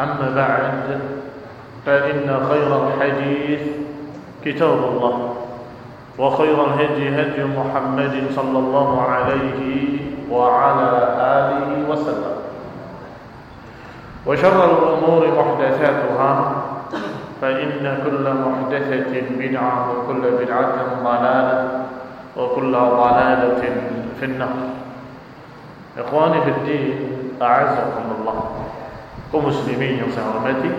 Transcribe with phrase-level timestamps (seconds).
[0.00, 1.00] أما بعد
[1.86, 3.60] فإن خير الحديث
[4.44, 5.34] كتاب الله
[6.18, 9.60] وخير الهدي هدي محمد صلى الله عليه
[10.30, 12.34] وعلى آله وسلم.
[14.26, 16.32] وشر الأمور محدثاتها
[17.40, 21.86] فإن كل محدثة بدعة وكل بدعة ضلالة
[22.36, 23.62] وكل ضلالة
[24.20, 24.56] في النار.
[25.98, 26.94] إخواني في الدين
[27.42, 28.40] أعزكم الله.
[29.34, 30.70] Kaum muslimin yang saya hormati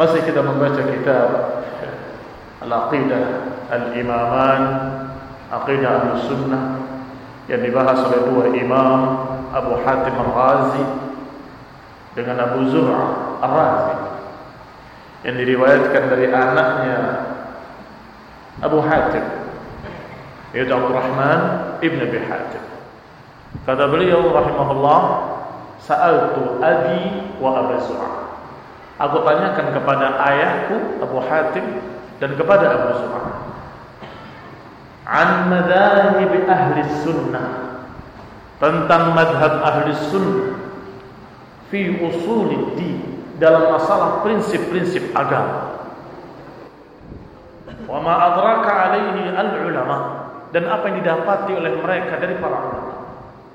[0.00, 1.28] masih kita membaca kitab
[2.64, 3.24] Al-Aqidah
[3.68, 4.62] Al-Imaman
[5.52, 6.80] Aqidah Al-Sunnah
[7.52, 9.00] yang dibahas oleh dua imam
[9.52, 10.84] Abu Hatim Al-Razi
[12.16, 13.96] dengan Abu Zur'a Al-Razi
[15.28, 16.98] yang diriwayatkan dari anaknya
[18.64, 19.24] Abu Hatim
[20.56, 21.40] yaitu Abdurrahman
[21.84, 22.64] Ibn Abi Hatim.
[23.68, 25.00] Kata beliau rahimahullah
[25.90, 28.30] Sa'altu abi wa Abu Zur'a.
[29.02, 31.66] Aku tanyakan kepada ayahku Abu Hatim
[32.22, 33.50] dan kepada Abu Zur'a.
[35.10, 37.74] An madhahib ahli sunnah.
[38.62, 40.62] Tentang madhab ahli sunnah.
[41.74, 42.90] Fi usulid di
[43.42, 45.74] dalam masalah prinsip-prinsip agama.
[47.90, 49.98] Wa ma adraka alaihi al-ulama
[50.54, 52.89] dan apa yang didapati oleh mereka dari para ulama.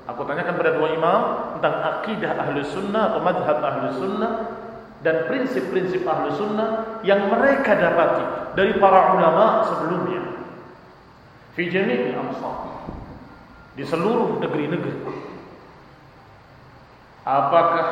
[0.06, 1.20] Aku tanyakan pada dua imam
[1.58, 4.32] tentang akidah ahlu sunnah atau madhab ahlu sunnah
[5.02, 10.22] dan prinsip-prinsip ahlu sunnah yang mereka dapati dari para ulama sebelumnya.
[11.58, 12.86] Fi jami'il amsar.
[13.74, 14.94] Di seluruh negeri-negeri.
[17.26, 17.86] Apakah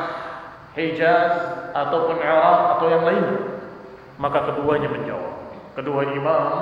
[0.79, 1.33] Hijaz
[1.75, 3.25] ataupun Iraq atau yang lain?
[4.15, 5.35] Maka keduanya menjawab.
[5.75, 6.55] Kedua imam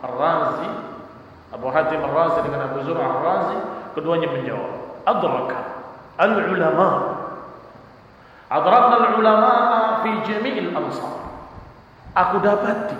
[0.00, 0.70] Ar-Razi,
[1.52, 3.58] Abu Hatim Ar-Razi dengan Abu Zur'ah Ar-Razi,
[3.92, 4.83] keduanya menjawab.
[5.04, 5.60] Adraka
[6.18, 6.88] al-ulama
[8.50, 9.52] adrakna al-ulama
[10.04, 11.14] fi jami'il amsar
[12.16, 12.98] aku dapati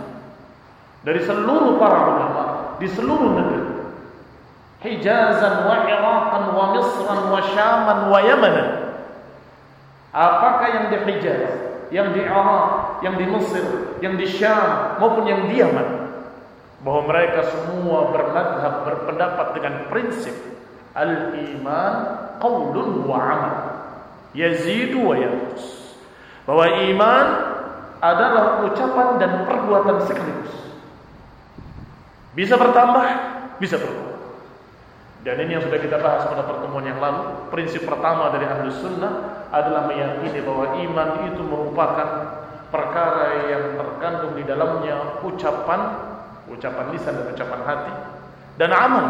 [1.05, 2.45] dari seluruh para ulama
[2.81, 3.75] di seluruh negeri
[4.85, 8.69] Hijazan wa Iraqan wa Misran wa Syaman wa Yamanan.
[10.13, 11.41] Apakah yang di Hijaz
[11.89, 13.65] yang di Iraq yang di Mesir
[14.05, 16.05] yang di Syam maupun yang di Yaman?
[16.85, 20.37] Bahwa mereka semua bermadhab berpendapat dengan prinsip
[20.95, 21.95] Al-iman
[22.39, 23.57] qaulun wa amal.
[24.35, 25.95] Yazidu wa yanqus.
[26.47, 27.27] Bahwa iman
[27.99, 30.55] adalah ucapan dan perbuatan sekaligus.
[32.35, 33.05] Bisa bertambah,
[33.63, 34.15] bisa berkurang.
[35.25, 37.49] Dan ini yang sudah kita bahas pada pertemuan yang lalu.
[37.49, 42.09] Prinsip pertama dari ahlu sunnah adalah meyakini bahwa iman itu merupakan
[42.69, 45.81] perkara yang terkandung di dalamnya ucapan,
[46.51, 47.95] ucapan lisan dan ucapan hati,
[48.61, 49.07] dan amal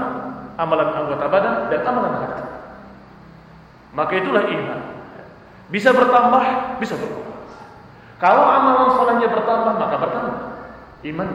[0.59, 2.44] amalan anggota badan dan amalan hati.
[3.94, 4.81] Maka itulah iman.
[5.70, 6.42] Bisa bertambah,
[6.82, 7.41] bisa berkurang.
[8.19, 10.37] Kalau amalan solehnya bertambah, maka bertambah
[11.15, 11.28] iman.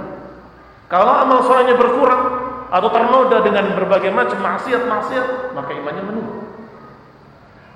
[0.90, 2.24] Kalau amal solehnya berkurang
[2.70, 6.46] atau ternoda dengan berbagai macam maksiat-maksiat, maka imannya menurun.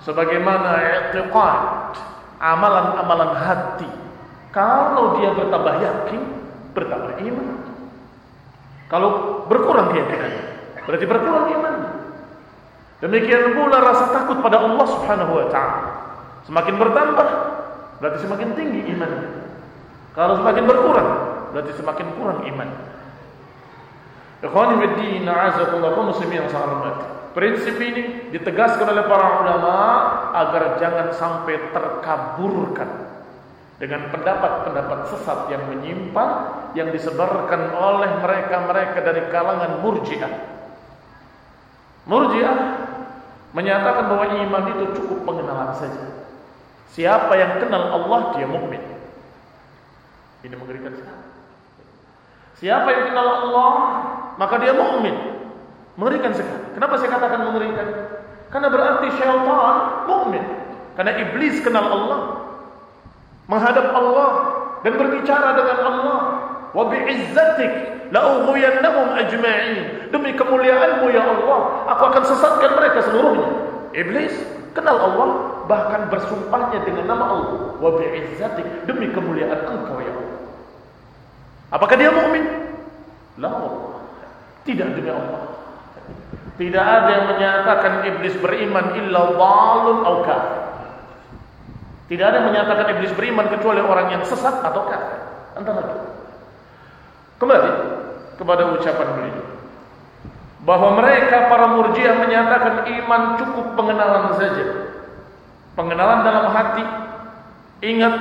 [0.04, 1.96] Sebagaimana i'tiqad,
[2.42, 3.90] amalan-amalan hati,
[4.52, 6.22] kalau dia bertambah yakin,
[6.76, 7.50] bertambah iman.
[8.92, 9.10] Kalau
[9.50, 10.53] berkurang keyakinannya,
[10.84, 11.76] Berarti berkurang iman.
[13.04, 15.82] Demikian pula rasa takut pada Allah Subhanahu wa taala.
[16.48, 17.28] Semakin bertambah,
[18.00, 19.12] berarti semakin tinggi iman.
[20.16, 21.10] Kalau semakin berkurang,
[21.56, 22.70] berarti semakin kurang iman.
[24.44, 26.98] Ikhwani fiddin, a'azakumullah muslimin yang sangat hormat.
[27.32, 29.76] Prinsip ini ditegaskan oleh para ulama
[30.38, 32.90] agar jangan sampai terkaburkan
[33.82, 36.32] dengan pendapat-pendapat sesat yang menyimpang
[36.78, 40.30] yang disebarkan oleh mereka-mereka dari kalangan murjiah
[42.04, 42.58] Murji'ah
[43.56, 46.04] menyatakan bahwa iman itu cukup pengenalan saja.
[46.94, 48.82] Siapa yang kenal Allah dia mukmin.
[50.44, 51.24] Ini mengerikan sekali.
[52.60, 53.72] Siapa yang kenal Allah,
[54.36, 55.16] maka dia mukmin.
[55.96, 56.76] Mengerikan sekali.
[56.76, 57.88] Kenapa saya katakan mengerikan?
[58.52, 60.44] Karena berarti syaitan mukmin.
[60.94, 62.22] Karena iblis kenal Allah.
[63.50, 64.30] Menghadap Allah
[64.84, 66.20] dan berbicara dengan Allah.
[66.74, 67.72] Wa bi'izzatik
[68.10, 70.10] la'ughwiyannahum ajma'in.
[70.10, 71.60] Demi kemuliaanmu ya Allah,
[71.94, 73.50] aku akan sesatkan mereka seluruhnya.
[73.94, 74.34] Iblis
[74.74, 75.30] kenal Allah
[75.70, 77.62] bahkan bersumpahnya dengan nama Allah.
[77.78, 80.38] Wa bi'izzatik demi kemuliaan Engkau ya Allah.
[81.74, 82.46] Apakah dia mukmin?
[83.42, 83.50] La
[84.66, 85.54] Tidak demi Allah.
[86.54, 90.22] Tidak ada yang menyatakan iblis beriman illa dhalun au.
[92.06, 95.18] Tidak ada yang menyatakan iblis beriman kecuali orang yang sesat atau kafir.
[95.58, 96.13] Antara itu.
[97.42, 97.72] Kembali
[98.38, 99.54] kepada ucapan beliau
[100.64, 104.66] bahwa mereka para murjiah menyatakan iman cukup pengenalan saja.
[105.74, 106.86] Pengenalan dalam hati,
[107.84, 108.16] ingat,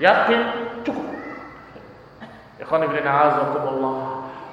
[0.00, 0.40] yakin,
[0.86, 1.04] cukup.
[2.62, 3.98] Ikhwan ibn a'azakumullah.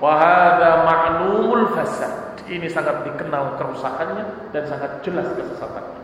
[0.03, 2.43] Wahada ma'lumul fasad.
[2.43, 6.03] Ini sangat dikenal kerusakannya dan sangat jelas kesesatannya.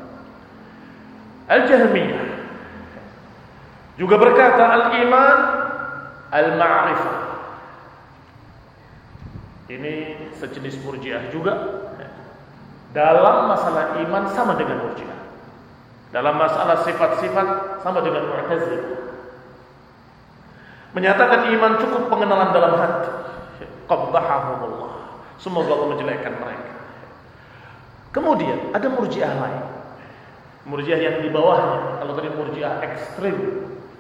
[1.52, 2.24] Al-Jahmiyah
[4.00, 5.38] juga berkata al-iman
[6.30, 7.18] al-ma'rifah.
[9.70, 9.94] Ini
[10.38, 11.54] sejenis murjiah juga.
[12.90, 15.20] Dalam masalah iman sama dengan murjiah.
[16.10, 18.98] Dalam masalah sifat-sifat sama dengan mu'tazilah.
[20.98, 23.14] Menyatakan iman cukup pengenalan dalam hati
[23.86, 24.94] qabbahahumullah.
[25.38, 26.74] Semoga Allah menjelekkan mereka.
[28.10, 29.66] Kemudian ada murjiah lain.
[30.66, 32.02] Murjiah yang di bawahnya.
[32.02, 33.38] Kalau tadi murjiah ekstrim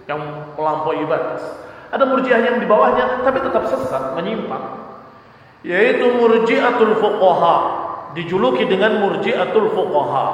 [0.10, 1.69] yang melampaui batas.
[1.90, 4.90] Ada murjiah yang di bawahnya tapi tetap sesat, menyimpang.
[5.66, 7.56] Yaitu murjiatul fuqaha.
[8.14, 10.26] Dijuluki dengan murjiatul fuqaha.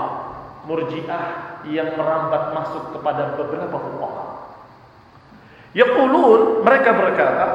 [0.68, 1.26] Murjiah
[1.68, 4.26] yang merambat masuk kepada beberapa fuqaha.
[5.76, 7.48] Yaqulun mereka berkata,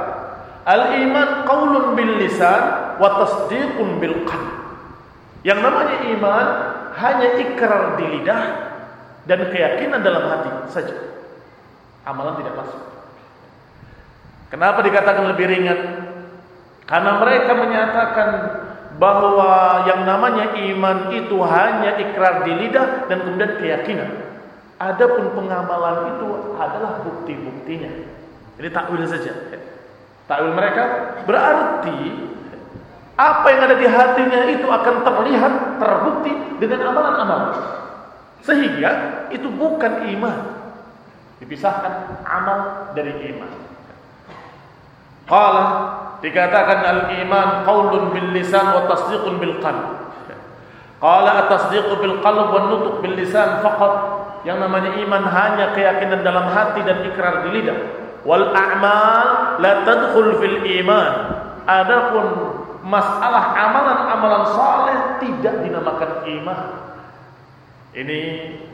[0.69, 4.49] Al-iman qaulun bil lisan wa tasdiqun bil qalb.
[5.41, 6.47] Yang namanya iman
[7.01, 8.43] hanya ikrar di lidah
[9.25, 10.97] dan keyakinan dalam hati saja.
[12.05, 12.90] Amalan tidak masuk.
[14.51, 15.79] Kenapa dikatakan lebih ringan?
[16.91, 18.29] Karena mereka menyatakan
[18.99, 24.11] bahwa yang namanya iman itu hanya ikrar di lidah dan kemudian keyakinan.
[24.83, 27.91] Adapun pengamalan itu adalah bukti-buktinya.
[28.59, 29.55] Ini takwil saja.
[30.27, 32.29] Takwil mereka berarti
[33.21, 37.53] apa yang ada di hatinya itu akan terlihat, terbukti dengan amalan-amalan.
[38.41, 38.91] Sehingga
[39.31, 40.39] itu bukan iman.
[41.45, 43.60] Dipisahkan amal dari iman.
[45.31, 45.65] Qala
[46.19, 50.11] dikatakan al-iman qaulun bil lisan wa tasdiqun bil qalb.
[51.01, 53.95] Qala at-tasdiqu bil qalb wa nutq bil lisan faqat.
[54.43, 57.79] Yang namanya iman hanya keyakinan dalam hati dan ikrar di lidah
[58.25, 61.13] wal a'mal la tadkhul fil iman.
[61.65, 62.27] Adapun
[62.83, 66.61] masalah amalan-amalan saleh tidak dinamakan iman.
[67.95, 68.21] Ini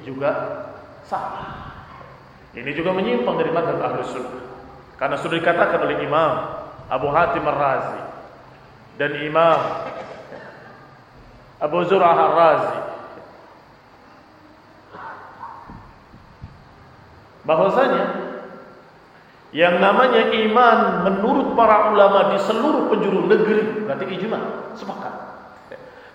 [0.07, 0.31] juga
[1.05, 1.75] salah.
[2.57, 4.56] Ini juga menyimpang dari mazhab Ahlus Sunnah.
[4.97, 6.33] Karena sudah dikatakan oleh Imam
[6.89, 8.01] Abu Hatim Ar-Razi
[8.97, 9.61] dan Imam
[11.61, 12.79] Abu Zur'ah Ar-Razi
[17.45, 18.05] bahwasanya
[19.55, 24.41] yang namanya iman menurut para ulama di seluruh penjuru negeri berarti ijma,
[24.77, 25.15] sepakat.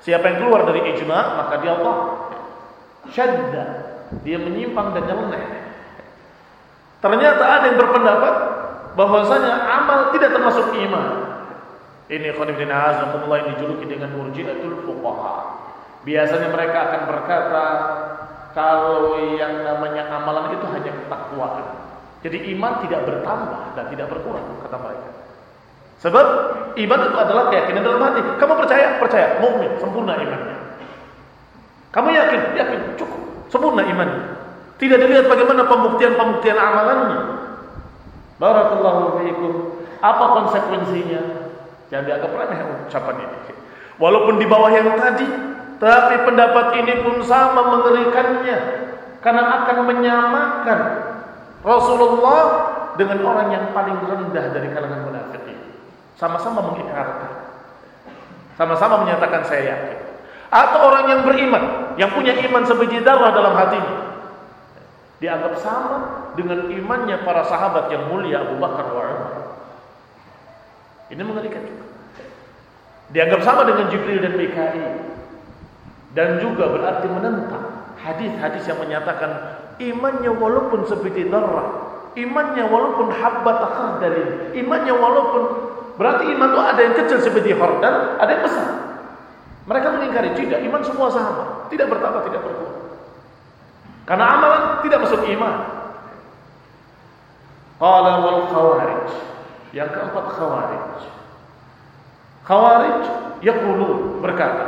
[0.02, 1.98] Siapa yang keluar dari ijma maka dia Allah.
[3.10, 3.66] Syadda,
[4.22, 5.46] dia menyimpang dan nyeleneh.
[7.02, 8.34] Ternyata ada yang berpendapat
[8.96, 11.08] bahwasanya amal tidak termasuk iman.
[12.12, 15.36] Ini khonibdin azakumullah yang dijuluki dengan murjiatul fuqaha.
[16.04, 17.66] Biasanya mereka akan berkata
[18.52, 21.66] kalau yang namanya amalan itu hanya ketakwaan.
[22.22, 25.10] Jadi iman tidak bertambah dan tidak berkurang kata mereka.
[26.02, 26.26] Sebab
[26.76, 28.22] iman itu adalah keyakinan dalam hati.
[28.42, 28.98] Kamu percaya?
[28.98, 29.38] Percaya.
[29.38, 30.58] Mukmin, sempurna imannya.
[31.94, 32.42] Kamu yakin?
[32.58, 32.80] Yakin.
[32.98, 33.22] Cukup.
[33.54, 34.22] Sempurna imannya.
[34.82, 37.20] Tidak dilihat bagaimana pembuktian-pembuktian amalannya.
[38.42, 39.54] Barakallahu fiikum.
[40.02, 41.22] Apa konsekuensinya?
[41.94, 43.38] Jangan dianggap remeh ucapan ini.
[44.02, 45.30] Walaupun di bawah yang tadi,
[45.78, 48.58] tapi pendapat ini pun sama mengerikannya
[49.22, 50.80] karena akan menyamakan
[51.62, 52.42] Rasulullah
[52.98, 55.62] dengan orang yang paling rendah dari kalangan munafikin.
[56.18, 57.32] Sama-sama mengikrarkan.
[58.58, 59.98] Sama-sama menyatakan saya yakin.
[60.50, 61.64] Atau orang yang beriman,
[62.02, 64.11] yang punya iman sebiji darah dalam hatinya.
[65.22, 65.98] Dianggap sama
[66.34, 69.34] dengan imannya para sahabat yang mulia Abu Bakar wa Umar.
[71.14, 71.86] Ini mengerikan juga.
[73.14, 75.14] Dianggap sama dengan Jibril dan Mikail.
[76.12, 84.52] Dan juga berarti menentang hadis-hadis yang menyatakan imannya walaupun seperti darah Imannya walaupun habbat khardalin,
[84.52, 85.44] imannya walaupun
[85.96, 88.68] berarti iman itu ada yang kecil seperti khardal, ada yang besar.
[89.64, 92.81] Mereka mengingkari tidak, iman semua sama, tidak bertambah, tidak berkurang.
[94.12, 95.56] Karena amalan tidak masuk iman.
[97.80, 99.08] Qala wal khawarij.
[99.72, 101.00] Yang keempat khawarij.
[102.44, 103.00] Khawarij
[103.40, 104.68] yaqulun berkata,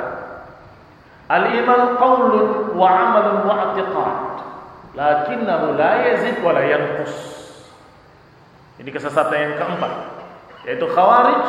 [1.28, 4.16] Al-iman qaulun wa amalun wa i'tiqad
[4.96, 7.12] lakinnahu la yazid wa la yanqus.
[8.80, 9.92] Ini kesesatan yang keempat,
[10.64, 11.44] yaitu khawarij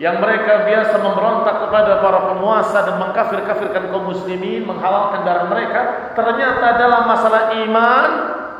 [0.00, 5.80] yang mereka biasa memberontak kepada para penguasa dan mengkafir-kafirkan kaum muslimin, menghalalkan darah mereka,
[6.16, 8.10] ternyata dalam masalah iman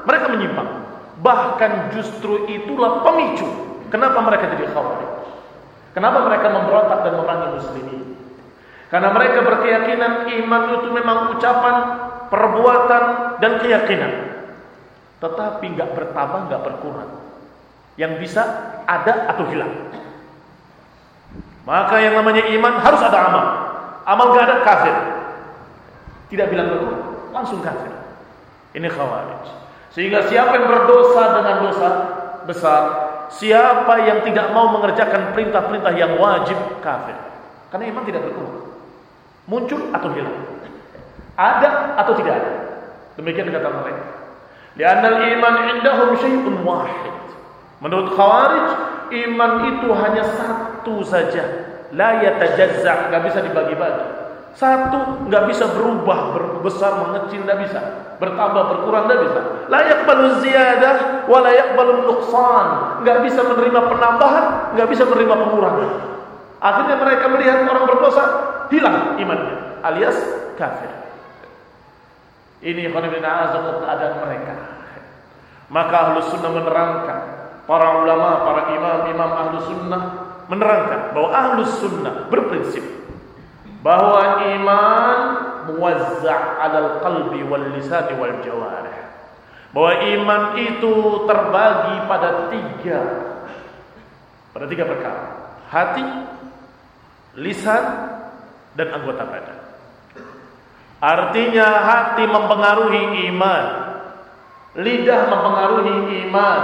[0.05, 0.69] mereka menyimpang.
[1.25, 3.49] Bahkan justru itulah pemicu
[3.89, 5.11] kenapa mereka jadi khawarij.
[5.97, 8.03] Kenapa mereka memberontak dan memerangi muslimin?
[8.93, 11.77] Karena mereka berkeyakinan iman itu memang ucapan
[12.29, 13.05] perbuatan
[13.41, 14.13] dan keyakinan.
[15.25, 17.11] Tetapi nggak bertambah, nggak berkurang.
[17.97, 18.43] Yang bisa
[18.85, 19.73] ada atau hilang.
[21.69, 23.47] Maka yang namanya iman harus ada amal.
[24.09, 24.97] Amal nggak ada kafir.
[26.33, 27.03] Tidak bilang berkurang,
[27.35, 27.91] langsung kafir.
[28.73, 29.45] Ini khawarij.
[29.91, 31.89] Sehingga siapa yang berdosa dengan dosa
[32.47, 32.83] besar,
[33.35, 37.19] siapa yang tidak mau mengerjakan perintah-perintah yang wajib kafir.
[37.75, 38.71] Karena iman tidak berkurang.
[39.51, 40.39] Muncul atau hilang.
[41.35, 42.53] Ada atau tidak ada?
[43.19, 44.05] Demikian kata mereka.
[44.79, 47.15] Lianna al-iman indahum syai'un wahid.
[47.83, 48.69] Menurut Khawarij,
[49.11, 50.70] iman itu hanya satu
[51.07, 51.45] saja.
[51.91, 54.05] La yatajazza, enggak bisa dibagi-bagi.
[54.55, 57.81] Satu enggak bisa berubah, berbesar, mengecil enggak bisa.
[58.19, 59.41] Bertambah, berkurang enggak bisa.
[59.71, 62.67] La yaqbalu ziyadah wa la yaqbalu nuqsan.
[63.03, 64.45] Enggak bisa menerima penambahan,
[64.75, 65.91] enggak bisa menerima pengurangan.
[66.61, 68.25] Akhirnya mereka melihat orang berdosa
[68.69, 70.19] hilang imannya alias
[70.61, 70.93] kafir.
[72.61, 74.55] Ini keadaan mereka.
[75.73, 77.21] Maka ahlu sunnah menerangkan,
[77.65, 80.03] para ulama, para imam-imam ahlu sunnah
[80.51, 82.83] menerangkan bahwa ahlu sunnah berprinsip
[83.87, 85.19] bahwa iman
[85.71, 88.99] muwazza' alal qalbi wal lisani wal jawarih.
[89.71, 90.95] Bahwa iman itu
[91.31, 93.01] terbagi pada tiga
[94.51, 95.25] pada tiga perkara.
[95.71, 96.03] Hati,
[97.39, 97.85] lisan,
[98.75, 99.59] dan anggota badan.
[101.01, 103.65] Artinya hati mempengaruhi iman.
[104.75, 106.63] Lidah mempengaruhi iman.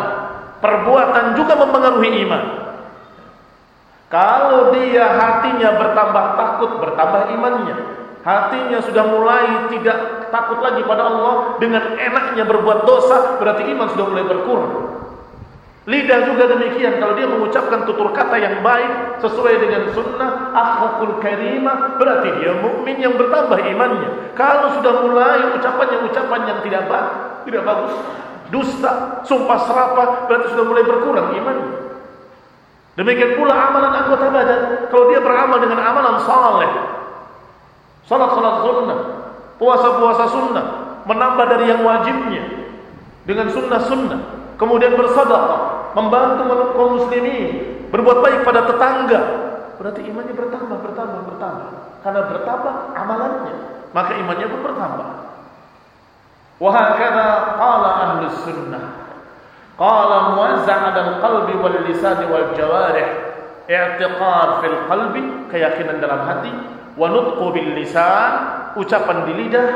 [0.59, 2.43] Perbuatan juga mempengaruhi iman.
[4.07, 7.77] Kalau dia hatinya bertambah takut, bertambah imannya.
[8.23, 14.07] Hatinya sudah mulai tidak takut lagi pada Allah dengan enaknya berbuat dosa, berarti iman sudah
[14.07, 14.75] mulai berkurang.
[15.87, 21.95] Lidah juga demikian kalau dia mengucapkan tutur kata yang baik sesuai dengan sunnah akhlakul karimah
[21.95, 24.35] berarti dia mukmin yang bertambah imannya.
[24.35, 27.11] Kalau sudah mulai ucapannya ucapan yang tidak baik,
[27.47, 27.95] tidak bagus,
[28.51, 31.86] dusta, sumpah serapah berarti sudah mulai berkurang imannya.
[32.97, 36.71] Demikian pula amalan anggota badan kalau dia beramal dengan amalan saleh.
[38.09, 39.01] Salat-salat sunnah,
[39.61, 40.67] puasa-puasa sunnah,
[41.05, 42.45] menambah dari yang wajibnya
[43.29, 44.21] dengan sunnah-sunnah,
[44.57, 49.21] kemudian bersedekah, membantu kaum muslimin, berbuat baik pada tetangga,
[49.77, 51.69] berarti imannya bertambah, bertambah, bertambah.
[52.01, 53.55] Karena bertambah amalannya,
[53.91, 55.09] maka imannya pun bertambah.
[56.63, 57.27] Wahakala
[57.61, 59.06] qala ahli sunnah.
[59.77, 63.09] Qala muwazza' al-qalbi wal lisan wal jawarih.
[63.69, 66.55] I'tiqad fil qalbi, keyakinan dalam hati,
[66.97, 68.33] wa nutqu bil lisan,
[68.79, 69.69] ucapan di lidah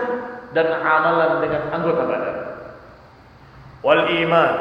[0.57, 2.37] dan amalan dengan anggota badan.
[3.81, 4.53] Wal iman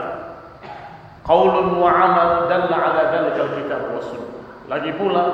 [1.28, 4.44] qaulun wa amal dalla ala dzalika alkitab was sunnah.
[4.66, 5.26] Lagi pula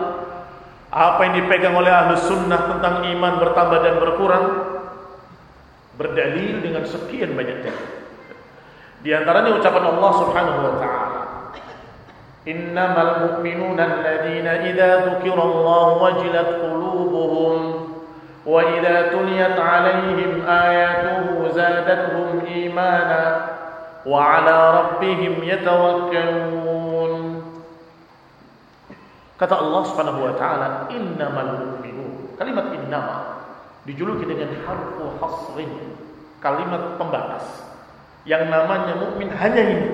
[0.91, 4.45] apa yang dipegang oleh ahlu sunnah tentang iman bertambah dan berkurang
[5.95, 8.04] berdalil dengan sekian banyak dalil.
[9.05, 11.21] Di antaranya ucapan Allah Subhanahu wa taala.
[12.50, 17.57] Innamal mu'minuna alladziina idza dzukirallahu wajilat qulubuhum
[18.50, 23.53] wa idza tuliyat 'alaihim ayatuhu zadatuhum imana
[24.05, 27.13] وعلى ربهم يتوكلون
[29.35, 33.43] Kata Allah Subhanahu wa taala, "Innamal mu'minun." Kalimat innama
[33.83, 35.75] dijuluki dengan harfu hasrin,
[36.39, 37.75] kalimat pembatas.
[38.25, 39.89] Yang namanya mukmin hanya ini.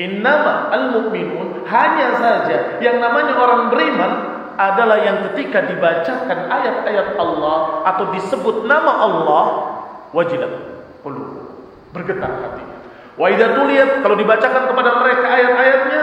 [0.00, 4.12] Innama al-mu'minun hanya saja yang namanya orang beriman
[4.54, 9.44] adalah yang ketika dibacakan ayat-ayat Allah atau disebut nama Allah
[10.14, 10.52] wajilat
[11.02, 11.52] qulub
[11.90, 12.78] bergetar hatinya.
[13.18, 13.28] Wa
[14.00, 16.02] kalau dibacakan kepada mereka ayat-ayatnya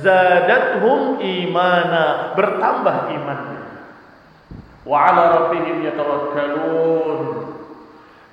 [0.00, 3.62] zadathum imana, bertambah imannya.
[4.88, 7.20] Wa ala rabbihim yatawakkalun.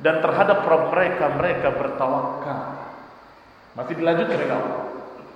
[0.05, 2.77] Dan terhadap Rabb mereka mereka bertawakal.
[3.73, 4.81] Masih dilanjutkan oleh Allah.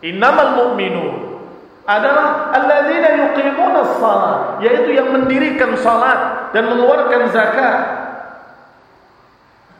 [0.05, 1.41] Innamal mu'minun
[1.89, 7.81] adalah alladzina yuqimuna shalah, yaitu yang mendirikan salat dan mengeluarkan zakat.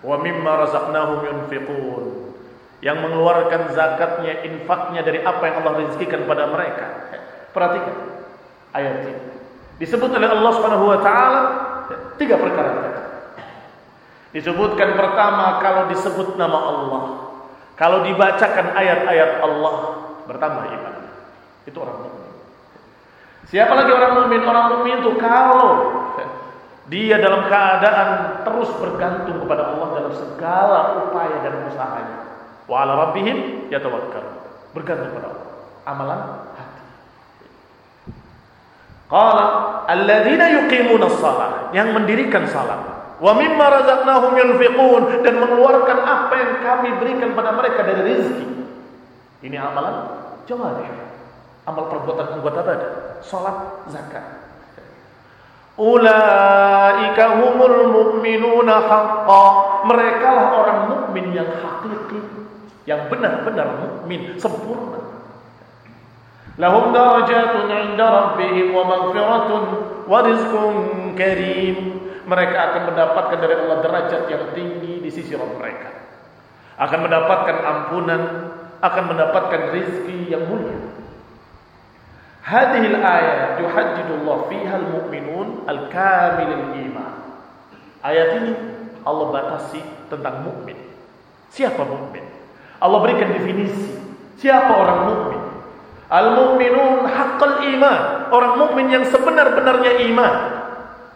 [0.01, 2.33] Wa mimma razaqnahum yunfiqun.
[2.81, 7.13] Yang mengeluarkan zakatnya, infaknya dari apa yang Allah rezekikan pada mereka.
[7.53, 7.93] Perhatikan
[8.73, 9.13] ayat ini.
[9.77, 11.41] Disebut oleh Allah Subhanahu wa taala
[12.17, 12.98] tiga perkara
[14.29, 17.03] Disebutkan pertama kalau disebut nama Allah.
[17.73, 19.75] Kalau dibacakan ayat-ayat Allah
[20.29, 20.95] bertambah iman.
[21.65, 22.33] Itu orang mukmin.
[23.49, 24.41] Siapa lagi orang mukmin?
[24.45, 25.71] Orang mukmin itu kalau
[26.91, 28.09] dia dalam keadaan
[28.45, 32.17] terus bergantung kepada Allah dalam segala upaya dan usahanya.
[32.69, 34.25] Wa ala rabbihim yatawakkal.
[34.77, 35.47] Bergantung kepada Allah.
[35.89, 36.19] Amalan
[36.53, 36.83] hati.
[39.09, 39.45] Qala
[39.89, 46.89] alladzina yuqimuna shalah, yang mendirikan salat wa mimma razaqnahum yunfiqun dan mengeluarkan apa yang kami
[47.03, 48.47] berikan pada mereka dari rezeki.
[49.43, 49.95] Ini amalan
[50.47, 50.87] jawarih.
[51.67, 53.57] Amal perbuatan anggota badan, salat,
[53.93, 54.25] zakat.
[55.79, 59.53] Ulaika humul mu'minuna haqqan.
[59.87, 62.19] Mereka lah orang mukmin yang hakiki,
[62.83, 64.99] yang benar-benar mukmin sempurna.
[66.59, 69.63] Lahum darajatun 'inda rabbihim wa maghfiratun
[70.03, 70.75] wa rizqun
[71.15, 71.98] karim
[72.29, 75.89] mereka akan mendapatkan dari Allah derajat yang tinggi di sisi Rabb mereka.
[76.77, 78.21] Akan mendapatkan ampunan,
[78.79, 80.77] akan mendapatkan rizki yang mulia.
[82.45, 87.13] Hadihil ayat yuhajjidullah fiha al-mu'minun al-kamilil iman.
[87.99, 88.51] Ayat ini
[89.03, 90.77] Allah batasi tentang mukmin.
[91.51, 92.23] Siapa mukmin?
[92.79, 93.97] Allah berikan definisi.
[94.39, 95.41] Siapa orang mukmin?
[96.09, 98.01] Al-mu'minun haqqal iman.
[98.31, 100.58] Orang mukmin yang sebenar-benarnya iman.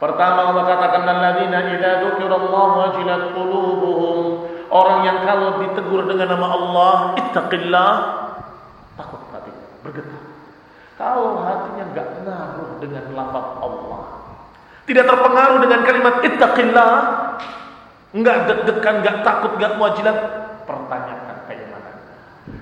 [0.04, 4.52] Pertama Allah katakan alladzina idza dzukirallahu wajilat qulubuhum.
[4.68, 7.92] Orang yang kalau ditegur dengan nama Allah, ittaqillah,
[9.00, 10.24] takut hati, bergetar.
[11.00, 14.04] Kalau hatinya enggak ngaruh dengan lafaz Allah,
[14.84, 16.94] tidak terpengaruh dengan kalimat ittaqillah,
[18.12, 20.18] enggak deg-degan, enggak takut, enggak muajilat,
[20.68, 21.92] pertanyakan mana.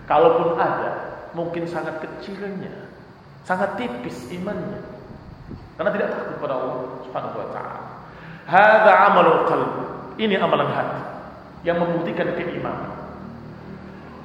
[0.06, 0.92] Kalaupun ada,
[1.34, 2.86] mungkin sangat kecilnya,
[3.50, 4.91] sangat tipis imannya.
[5.76, 7.80] Karena tidak takut pada Allah Subhanahu wa taala.
[8.46, 9.72] Hadza amalul qalb.
[10.20, 11.02] Ini amalan hati
[11.66, 12.92] yang membuktikan keimanan.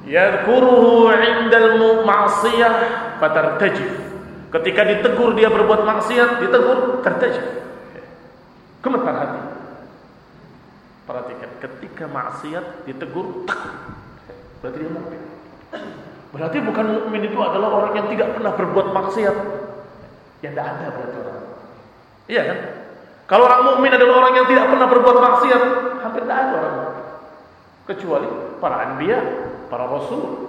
[0.07, 2.73] Yadhkuruhu 'indal ma'siyah
[3.19, 4.07] fatartajif.
[4.47, 7.43] Ketika ditegur dia berbuat maksiat, ditegur tertajif.
[8.79, 9.41] Gemetar hati.
[11.03, 13.75] Perhatikan, ketika maksiat ditegur takut.
[14.63, 15.21] Berarti dia mukmin.
[16.31, 19.35] Berarti bukan mukmin itu adalah orang yang tidak pernah berbuat maksiat.
[20.45, 21.37] Yang tidak ada berarti orang
[22.27, 22.59] Iya kan?
[23.27, 25.61] Kalau orang mukmin adalah orang yang tidak pernah berbuat maksiat,
[26.03, 26.75] hampir tidak ada orang.
[27.87, 28.27] Kecuali
[28.59, 29.19] para anbiya,
[29.71, 30.47] para rasul.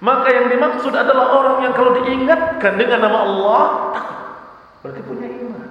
[0.00, 3.64] Maka yang dimaksud adalah orang yang kalau diingatkan dengan nama Allah.
[4.80, 5.68] Berarti punya iman.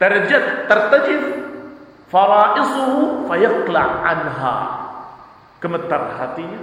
[0.00, 1.22] Terjat, tertajif
[2.10, 4.56] faraisuhu fayaqla anha.
[5.62, 6.60] Gemetar hatinya,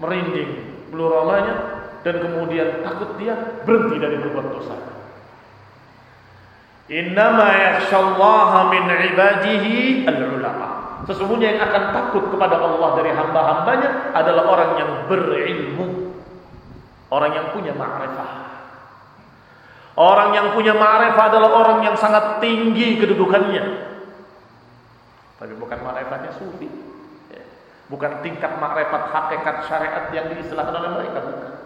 [0.00, 0.50] merinding
[0.90, 4.76] bulu ramanya dan kemudian takut dia berhenti dari berbuat dosa.
[6.90, 8.84] Innama yakhshallaha min
[9.14, 10.68] ibadihi al-ulama.
[11.06, 15.86] Sesungguhnya yang akan takut kepada Allah dari hamba-hambanya adalah orang yang berilmu.
[17.10, 18.30] Orang yang punya ma'rifah.
[19.98, 23.64] Orang yang punya ma'rifah adalah orang yang sangat tinggi kedudukannya.
[25.38, 26.68] Tapi bukan ma'rifatnya sufi.
[27.90, 31.18] Bukan tingkat ma'rifat hakikat syariat yang diistilahkan oleh mereka.
[31.26, 31.59] Bukan.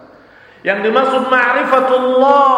[0.65, 2.57] Yang dimaksud ma'rifatullah,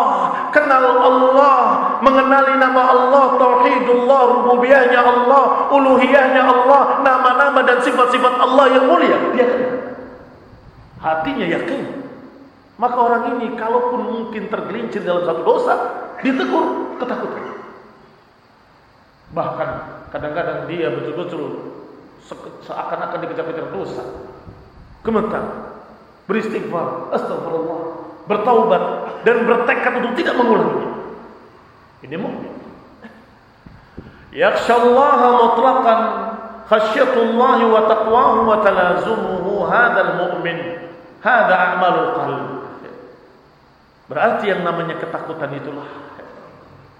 [0.55, 1.59] kenal Allah,
[1.99, 9.17] mengenali nama Allah, tauhidullah, rububiyahnya Allah, uluhiyahnya Allah, nama-nama dan sifat-sifat Allah yang mulia.
[9.35, 9.73] Dia kenal.
[11.03, 11.83] Hatinya yakin.
[12.79, 15.73] Maka orang ini kalaupun mungkin tergelincir dalam satu dosa,
[16.23, 17.59] ditegur ketakutan.
[19.35, 19.69] Bahkan
[20.15, 21.75] kadang-kadang dia betul-betul
[22.63, 24.03] seakan-akan dikejar-kejar dosa.
[25.03, 25.75] Gemetar,
[26.27, 27.81] beristighfar, astagfirullah,
[28.27, 28.83] bertaubat
[29.23, 30.91] dan bertekad untuk tidak mengulanginya.
[32.03, 32.53] Ini mukmin.
[34.35, 35.99] Yakhshallaha mutlaqan
[36.69, 40.57] khasyatullah wa taqwahu wa talazumuhu hadzal mu'min.
[41.23, 42.43] Hadza a'malul qalb.
[44.07, 45.87] Berarti yang namanya ketakutan itulah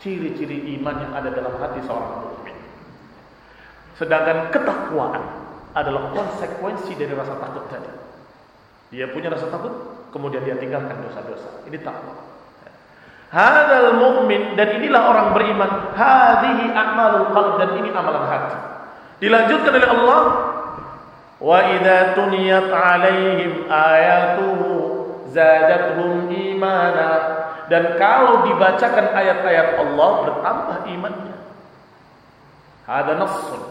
[0.01, 2.57] ciri-ciri iman yang ada dalam hati seorang mukmin.
[3.95, 5.23] Sedangkan ketakwaan
[5.77, 8.06] adalah konsekuensi dari rasa takut tadi.
[8.87, 9.71] Dia punya rasa takut,
[10.15, 11.67] kemudian dia tinggalkan dosa-dosa.
[11.67, 12.15] Ini takwa.
[13.27, 15.91] Hadal mu'min dan inilah orang beriman.
[15.91, 18.55] Hadhihi a'malul qalb dan ini amalan hati.
[19.19, 20.21] Dilanjutkan oleh Allah
[21.37, 24.69] Wa idza tuniyat 'alaihim ayatuhu
[25.29, 27.37] zadatuhum imana.
[27.67, 31.37] Dan kalau dibacakan ayat-ayat Allah bertambah imannya.
[32.87, 33.61] Ada nassun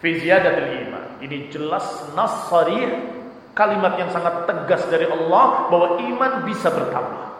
[0.00, 1.20] fi ziyadatil iman.
[1.20, 2.48] Ini jelas nas
[3.54, 7.30] kalimat yang sangat tegas dari Allah bahwa iman bisa bertambah.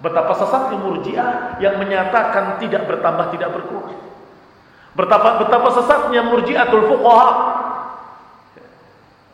[0.00, 4.00] Betapa sesatnya murjiah yang menyatakan tidak bertambah, tidak berkurang.
[4.96, 7.32] Betapa, betapa sesatnya murjiatul fuqaha.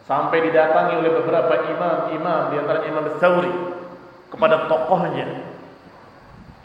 [0.06, 3.50] Sampai didatangi oleh beberapa imam-imam di antara Imam Tsauri
[4.30, 5.54] kepada tokohnya.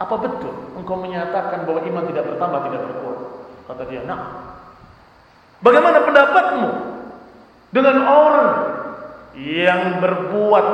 [0.01, 3.25] Apa betul engkau menyatakan bahwa iman tidak bertambah, tidak berkurang?
[3.69, 4.21] Kata dia, "Nah.
[5.61, 6.69] Bagaimana pendapatmu
[7.69, 8.49] dengan orang
[9.37, 10.65] yang berbuat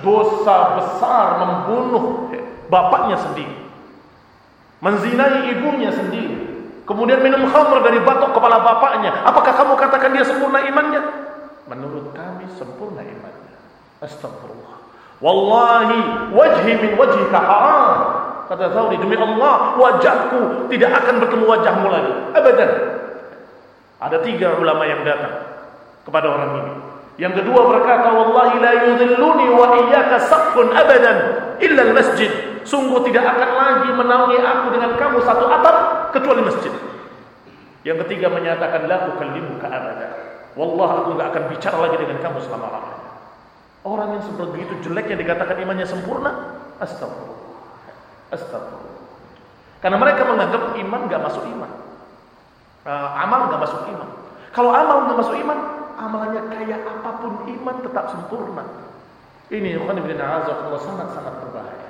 [0.00, 2.32] dosa besar membunuh
[2.70, 3.56] bapaknya sendiri,
[4.80, 6.36] menzinai ibunya sendiri,
[6.86, 11.02] kemudian minum khamr dari batok kepala bapaknya, apakah kamu katakan dia sempurna imannya?
[11.70, 13.54] Menurut kami sempurna imannya.
[14.02, 14.80] Astagfirullah.
[15.20, 17.98] Wallahi wajhi min wajhika haram.
[18.50, 22.12] Kata Thawri, demi Allah, wajahku tidak akan bertemu wajahmu lagi.
[22.34, 22.70] Abadan.
[24.02, 25.46] Ada tiga ulama yang datang
[26.02, 26.69] kepada orang ini.
[27.20, 31.18] Yang kedua berkata, Wallahi la yudhilluni wa iyyaka saqfun abadan
[31.60, 32.32] illa al-masjid.
[32.64, 35.76] Sungguh tidak akan lagi menaungi aku dengan kamu satu atap
[36.16, 36.72] kecuali masjid.
[37.84, 40.08] Yang ketiga menyatakan la ukallimuka abada.
[40.56, 43.08] Wallah aku enggak akan bicara lagi dengan kamu selama-lamanya.
[43.84, 47.40] Orang yang seperti itu jeleknya dikatakan imannya sempurna, astagfirullah.
[48.32, 48.96] Astagfirullah.
[49.84, 51.70] Karena mereka menganggap iman enggak masuk iman.
[52.84, 54.08] Uh, amal enggak masuk iman.
[54.52, 58.64] Kalau amal enggak masuk iman, amalannya kayak apa pun iman tetap sempurna.
[59.50, 61.88] Ini ikhwan ibn Allah sangat-sangat berbahaya.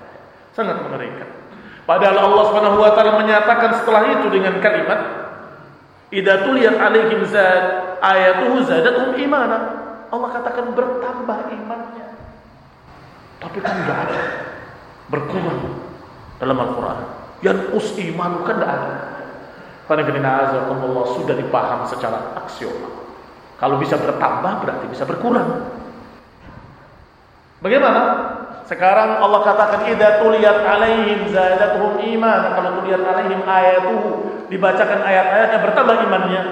[0.56, 1.28] Sangat mengerikan.
[1.84, 2.44] Padahal Allah
[2.94, 5.20] taala menyatakan setelah itu dengan kalimat
[6.10, 9.58] Idza tuliyat alaihim zad ayatuhu zadatuhum imana.
[10.10, 12.06] Allah katakan bertambah imannya.
[13.38, 14.22] Tapi kan enggak ada
[15.06, 15.86] berkurang
[16.42, 16.98] dalam Al-Qur'an.
[17.46, 18.94] Yang us iman kan enggak ada.
[19.86, 22.99] Karena kena Allah sudah dipaham secara aksiomal.
[23.60, 25.68] Kalau bisa bertambah berarti bisa berkurang.
[27.60, 28.02] Bagaimana?
[28.64, 32.40] Sekarang Allah katakan idza tuliyat alaihim zadatuhum iman.
[32.56, 34.10] Kalau tuliyat alaihim ayatuhu,
[34.48, 36.42] dibacakan ayat-ayatnya bertambah imannya.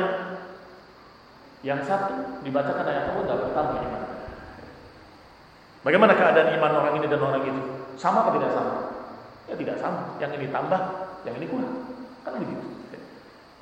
[1.65, 4.03] Yang satu dibacakan ayat Allah enggak bertambah iman.
[5.81, 7.63] Bagaimana keadaan iman orang ini dan orang itu?
[7.97, 8.75] Sama atau tidak sama?
[9.49, 10.01] Ya tidak sama.
[10.21, 10.81] Yang ini tambah,
[11.25, 11.75] yang ini kurang.
[12.21, 12.67] Kan begitu.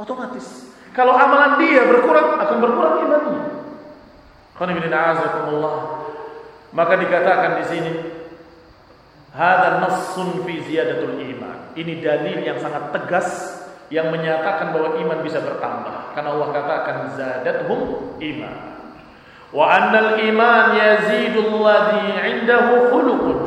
[0.03, 0.76] Otomatis.
[0.97, 3.43] Kalau amalan dia berkurang, akan berkurang imannya.
[6.73, 7.93] Maka dikatakan di sini
[9.37, 11.77] Hada nassun fi ziyadatul iman.
[11.77, 13.29] Ini dalil yang sangat tegas
[13.93, 16.17] yang menyatakan bahwa iman bisa bertambah.
[16.17, 18.57] Karena Allah katakan zadathum iman.
[19.53, 23.39] Wa annal iman yazidu alladhi 'indahu khuluqun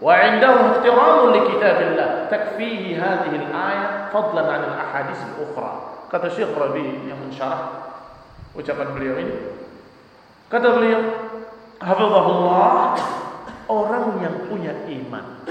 [0.00, 2.08] wa 'indahu ihtiramun li kitabillah.
[2.32, 5.97] Takfihi hadhihi al-ayah fadlan 'an al-ahadits al-ukhra.
[6.08, 7.92] Kata Syekh Rabi yang mensyarah
[8.56, 9.36] ucapan beliau ini.
[10.48, 11.02] Kata beliau,
[11.78, 12.96] hafizahullah
[13.68, 15.44] Orang yang punya iman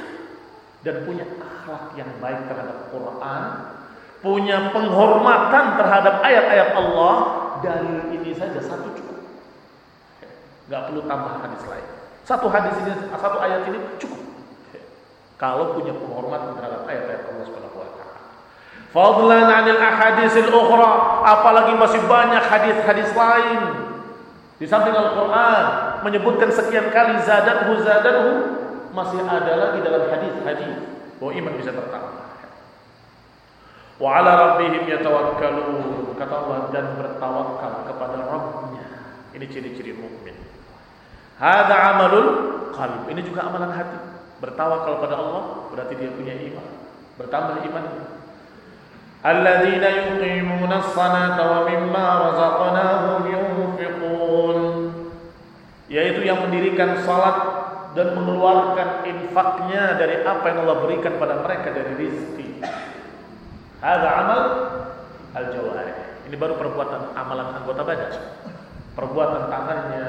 [0.82, 3.44] dan punya akhlak yang baik terhadap Quran,
[4.26, 7.14] punya penghormatan terhadap ayat-ayat Allah,
[7.62, 9.22] dari ini saja satu cukup.
[10.74, 11.88] Gak perlu tambah hadis lain.
[12.26, 14.22] Satu hadis ini, satu ayat ini cukup.
[15.38, 17.97] Kalau punya penghormatan terhadap ayat-ayat Allah taala.
[18.98, 23.62] Fadlan 'anil ahadisil ukhra, apalagi masih banyak hadis-hadis lain
[24.58, 25.66] di samping Al-Quran
[26.02, 28.58] menyebutkan sekian kali zadathu zadathu
[28.98, 30.82] masih ada lagi dalam hadis-hadis
[31.22, 32.26] bahwa iman bisa bertambah.
[34.02, 38.86] Wa ala rabbihim yatawakkalun kata Allah dan bertawakal kepada Rabbnya.
[39.38, 40.34] Ini ciri-ciri mukmin.
[41.38, 42.30] Hada amalul
[42.74, 43.06] qalb.
[43.14, 43.98] Ini juga amalan hati.
[44.42, 46.66] Bertawakal pada Allah berarti dia punya iman.
[47.22, 48.17] Bertambah imannya.
[49.28, 54.60] Yuqimuna as-salata wa mimma razaqnahum yunfiqun
[55.92, 57.38] yaitu yang mendirikan salat
[57.96, 62.48] dan mengeluarkan infaknya dari apa yang Allah berikan pada mereka dari rizki.
[63.82, 64.42] Ada amal
[65.34, 66.28] al-jawarih.
[66.28, 68.12] Ini baru perbuatan amalan anggota badan.
[68.94, 70.08] Perbuatan tangannya,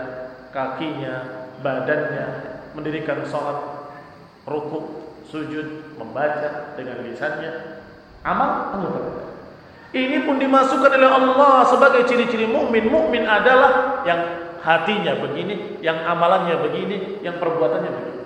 [0.51, 1.17] kakinya,
[1.63, 2.27] badannya,
[2.75, 3.89] mendirikan salat,
[4.45, 7.78] rukuk, sujud, membaca dengan lisannya,
[8.23, 9.19] amal badan.
[9.89, 12.93] Ini pun dimasukkan oleh Allah sebagai ciri-ciri mukmin.
[12.93, 14.21] Mukmin adalah yang
[14.61, 18.25] hatinya begini, yang amalannya begini, yang perbuatannya begini.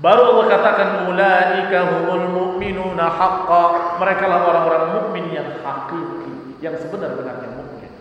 [0.00, 3.96] Baru Allah katakan ulaika humul mu'minuna haqqa.
[4.00, 7.92] Mereka lah orang-orang mukmin yang hakiki, yang sebenar-benarnya mukmin.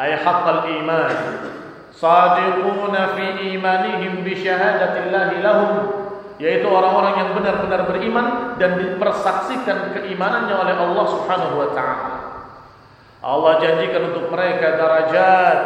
[0.00, 1.12] ay haqqal iman
[1.92, 5.99] sadiquna fi imanihim bi syahadatillahi lahum
[6.40, 12.18] yaitu orang-orang yang benar-benar beriman dan dipersaksikan keimanannya oleh Allah Subhanahu wa taala.
[13.20, 15.58] Allah janjikan untuk mereka derajat,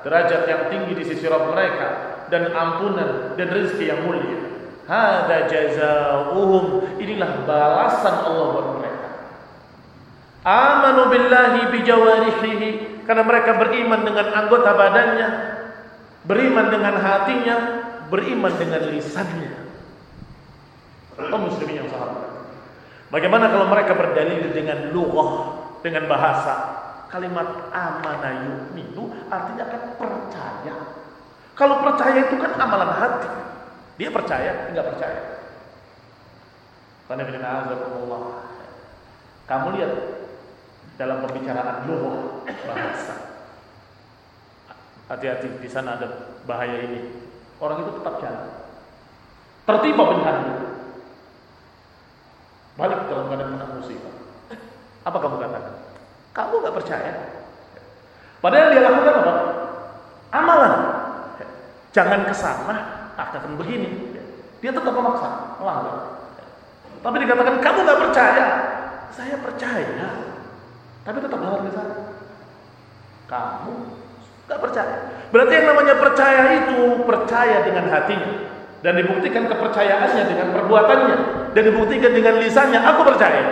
[0.00, 1.88] derajat yang tinggi di sisi Rabb mereka
[2.32, 4.40] dan ampunan dan rezeki yang mulia.
[4.88, 6.96] Hada jazaohum.
[6.96, 9.08] Inilah balasan Allah buat mereka.
[10.42, 15.28] Amanu billahi bijawarihi karena mereka beriman dengan anggota badannya,
[16.24, 17.56] beriman dengan hatinya,
[18.08, 19.61] beriman dengan lisannya.
[21.30, 22.32] Oh muslimin yang sahabat.
[23.12, 25.30] Bagaimana kalau mereka berdalil dengan lughah,
[25.84, 26.54] dengan bahasa?
[27.12, 30.74] Kalimat amana yu'minu artinya kan percaya.
[31.52, 33.28] Kalau percaya itu kan amalan hati.
[34.00, 35.20] Dia percaya, enggak percaya.
[39.44, 39.92] Kamu lihat
[40.96, 43.14] dalam pembicaraan lughah bahasa.
[45.12, 47.12] Hati-hati di sana ada bahaya ini.
[47.60, 48.48] Orang itu tetap jalan.
[49.68, 50.71] Tertiba bencana.
[52.72, 54.14] Balik dalam keadaan menang musibah.
[55.04, 55.74] Apa kamu katakan?
[56.32, 57.12] Kamu nggak percaya.
[58.40, 59.34] Padahal dia lakukan apa?
[60.32, 60.74] Amalan.
[61.92, 62.76] Jangan ke sana,
[63.20, 64.16] akan begini.
[64.64, 66.24] Dia tetap memaksa, melanggar.
[67.02, 68.46] Tapi dikatakan kamu nggak percaya.
[69.12, 70.08] Saya percaya.
[71.04, 71.94] Tapi tetap melanggar ke sana.
[73.28, 73.72] Kamu
[74.48, 74.96] nggak percaya.
[75.28, 78.32] Berarti yang namanya percaya itu percaya dengan hatinya
[78.80, 83.44] dan dibuktikan kepercayaannya dengan perbuatannya dan dibuktikan dengan lisannya aku percaya.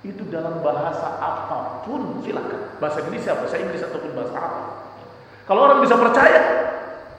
[0.00, 2.78] Itu dalam bahasa apa pun silakan.
[2.80, 4.66] Bahasa Indonesia bahasa Inggris ataupun bahasa Arab.
[5.46, 6.40] Kalau orang bisa percaya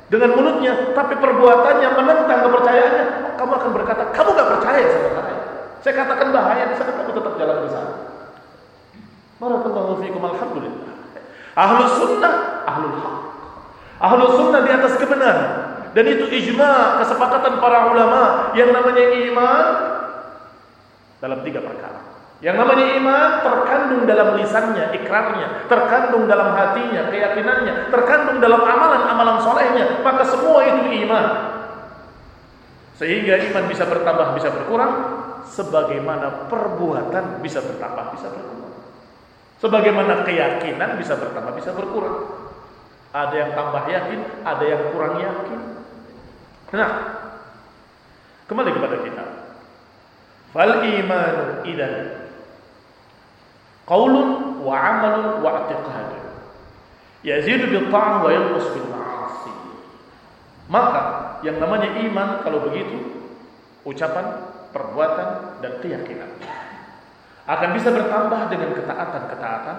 [0.07, 5.35] dengan mulutnya tapi perbuatannya menentang kepercayaannya kamu akan berkata kamu gak percaya sama saya.
[5.83, 7.93] Saya katakan bahaya di sana kamu tetap jalan di sana.
[9.37, 10.93] Barakallahu fiikum alhamdulillah.
[11.57, 12.33] Ahlus sunnah
[12.65, 13.17] ahlul haq.
[14.01, 19.65] Ahlus sunnah di atas kebenaran dan itu ijma kesepakatan para ulama yang namanya iman
[21.19, 28.37] dalam tiga perkara yang namanya iman terkandung dalam lisannya, ikrarnya, terkandung dalam hatinya, keyakinannya, terkandung
[28.37, 30.05] dalam amalan-amalan solehnya.
[30.05, 31.25] Maka semua itu iman.
[33.01, 34.93] Sehingga iman bisa bertambah, bisa berkurang.
[35.49, 38.75] Sebagaimana perbuatan bisa bertambah, bisa berkurang.
[39.57, 42.36] Sebagaimana keyakinan bisa bertambah, bisa berkurang.
[43.15, 45.59] Ada yang tambah yakin, ada yang kurang yakin.
[46.75, 46.91] Nah,
[48.51, 49.25] kembali kepada kita.
[50.51, 51.35] Fal iman
[51.67, 51.93] idan
[53.87, 56.11] qaulun wa amalun wa i'tiqad
[57.23, 59.53] yazidu bil ta'am wa yanqus bil ma'asi
[60.67, 61.01] maka
[61.47, 62.99] yang namanya iman kalau begitu
[63.87, 66.31] ucapan perbuatan dan keyakinan
[67.47, 69.77] akan bisa bertambah dengan ketaatan-ketaatan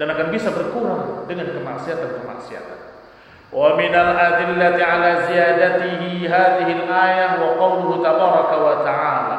[0.00, 2.78] dan akan bisa berkurang dengan kemaksiatan-kemaksiatan.
[3.52, 9.38] Wa minal adillati ala ziyadatihi hadhihi al-ayah wa qawluhu tabaraka wa ta'ala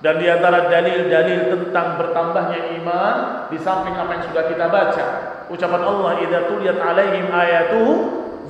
[0.00, 3.16] dan di antara dalil-dalil tentang bertambahnya iman
[3.48, 5.06] di samping apa yang sudah kita baca,
[5.48, 7.82] ucapan Allah idza tuliyat alaihim ayatu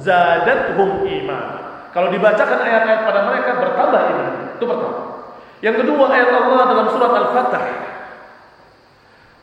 [0.02, 1.46] zadatuhum iman.
[1.94, 4.32] Kalau dibacakan ayat-ayat pada mereka bertambah iman.
[4.58, 5.00] Itu pertama.
[5.62, 7.64] Yang kedua ayat Allah dalam surat Al-Fatah.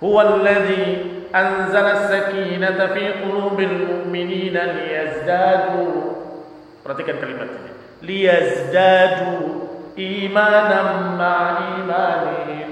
[0.04, 0.22] Huwa
[1.32, 5.88] anzala as-sakinata fi qulubil mu'minina liyazdadu.
[6.84, 7.72] Perhatikan kalimat ini.
[8.04, 9.34] Liyazdadu
[9.96, 12.72] imanan ma'imanihim.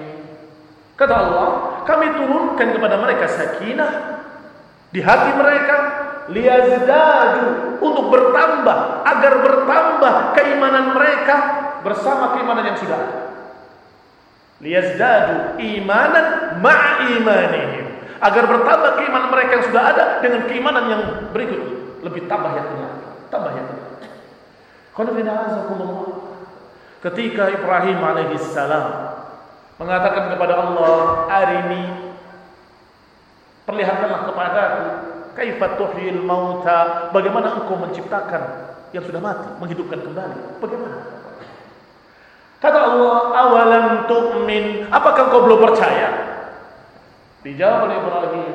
[1.00, 1.48] Kata Allah,
[1.88, 3.92] kami turunkan kepada mereka sakinah
[4.92, 5.76] di hati mereka
[6.30, 11.36] liyazdadu untuk bertambah agar bertambah keimanan mereka
[11.82, 13.20] bersama keimanan yang sudah ada.
[14.60, 17.89] Liyazdadu imanan ma'imanihim
[18.20, 21.02] agar bertambah keimanan mereka yang sudah ada dengan keimanan yang
[21.32, 21.62] berikut
[22.04, 22.78] lebih tambah yakin
[23.32, 23.78] tambah yakin
[27.00, 28.86] Ketika Ibrahim alaihissalam
[29.80, 30.96] mengatakan kepada Allah,
[31.32, 31.84] "Arini
[33.64, 34.84] perlihatkanlah kepadaku
[35.40, 40.60] kaifa tuhyil mauta, bagaimana engkau menciptakan yang sudah mati, menghidupkan kembali.
[40.60, 40.98] Bagaimana?"
[42.60, 46.29] Kata Allah, "Awalam tu'min?" Apakah engkau belum percaya?
[47.50, 48.54] Dijawab oleh Ibrahim,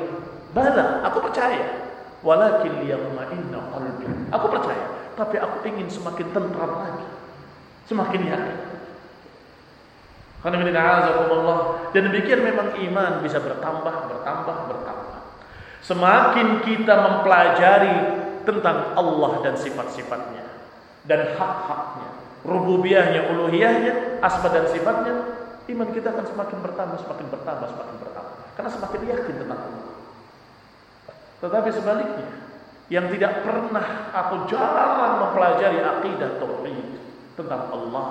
[0.54, 1.82] "Bala, aku percaya."
[2.22, 4.06] Walakin liyatma'inna qalbi.
[4.32, 7.04] Aku percaya, tapi aku ingin semakin tentram lagi
[7.88, 8.58] semakin yakin.
[10.44, 15.20] Dan demikian memang iman bisa bertambah, bertambah, bertambah.
[15.80, 17.96] Semakin kita mempelajari
[18.44, 20.44] tentang Allah dan sifat-sifatnya
[21.08, 22.08] dan hak-haknya,
[22.44, 25.12] rububiyahnya, uluhiyahnya, asma dan sifatnya,
[25.72, 28.23] iman kita akan semakin bertambah, semakin bertambah, semakin bertambah.
[28.54, 29.86] Karena semakin yakin tentang Allah.
[31.42, 32.30] Tetapi sebaliknya,
[32.88, 36.88] yang tidak pernah atau jarang mempelajari akidah tauhid
[37.34, 38.08] tentang Allah,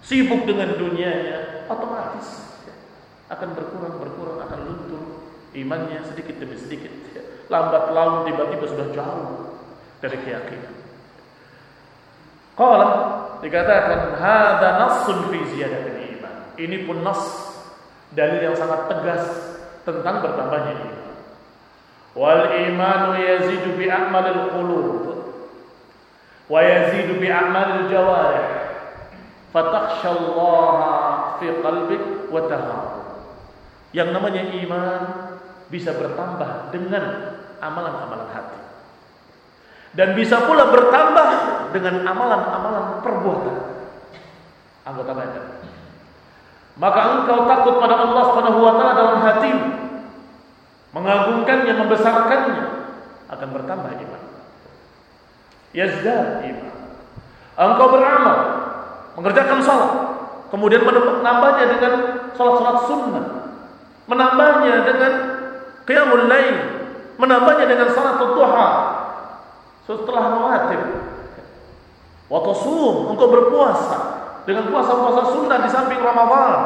[0.00, 2.48] sibuk dengan dunianya, otomatis
[3.28, 5.02] akan berkurang, berkurang, akan luntur
[5.52, 6.92] imannya sedikit demi sedikit.
[7.48, 9.28] Lambat laun tiba-tiba sudah jauh
[10.04, 10.74] dari keyakinan.
[12.52, 12.88] Qala
[13.40, 16.34] dikatakan hada nassun fi ziyadatil iman.
[16.58, 17.22] Ini pun nas
[18.12, 19.24] dalil yang sangat tegas
[19.84, 20.98] tentang bertambahnya iman.
[22.16, 24.88] Wal imanu yazidu bi a'malil qulub
[26.48, 28.46] wa yazidu bi a'malil jawarih.
[29.48, 33.00] Fatakhshallaha fi qalbik wa tahabu.
[33.96, 35.00] Yang namanya iman
[35.72, 37.04] bisa bertambah dengan
[37.60, 38.60] amalan-amalan hati.
[39.96, 41.28] Dan bisa pula bertambah
[41.72, 43.56] dengan amalan-amalan perbuatan.
[44.84, 45.57] Anggota badan.
[46.78, 49.66] Maka engkau takut pada Allah Subhanahu wa taala dalam hatimu
[50.94, 52.64] mengagungkannya, membesarkannya,
[53.28, 54.22] akan bertambah iman.
[55.74, 56.76] Yazdad iman.
[57.58, 58.38] Engkau beramal,
[59.18, 59.92] mengerjakan salat,
[60.54, 61.92] kemudian menambahnya dengan
[62.38, 63.26] salat-salat sunnah,
[64.06, 65.12] menambahnya dengan
[65.82, 66.56] qiyamul lain,
[67.18, 68.70] menambahnya dengan salat duha.
[69.82, 70.82] Setelah rawatib.
[72.28, 74.17] Wa tasum, engkau berpuasa
[74.48, 76.56] dengan puasa-puasa sunnah di samping Ramadan.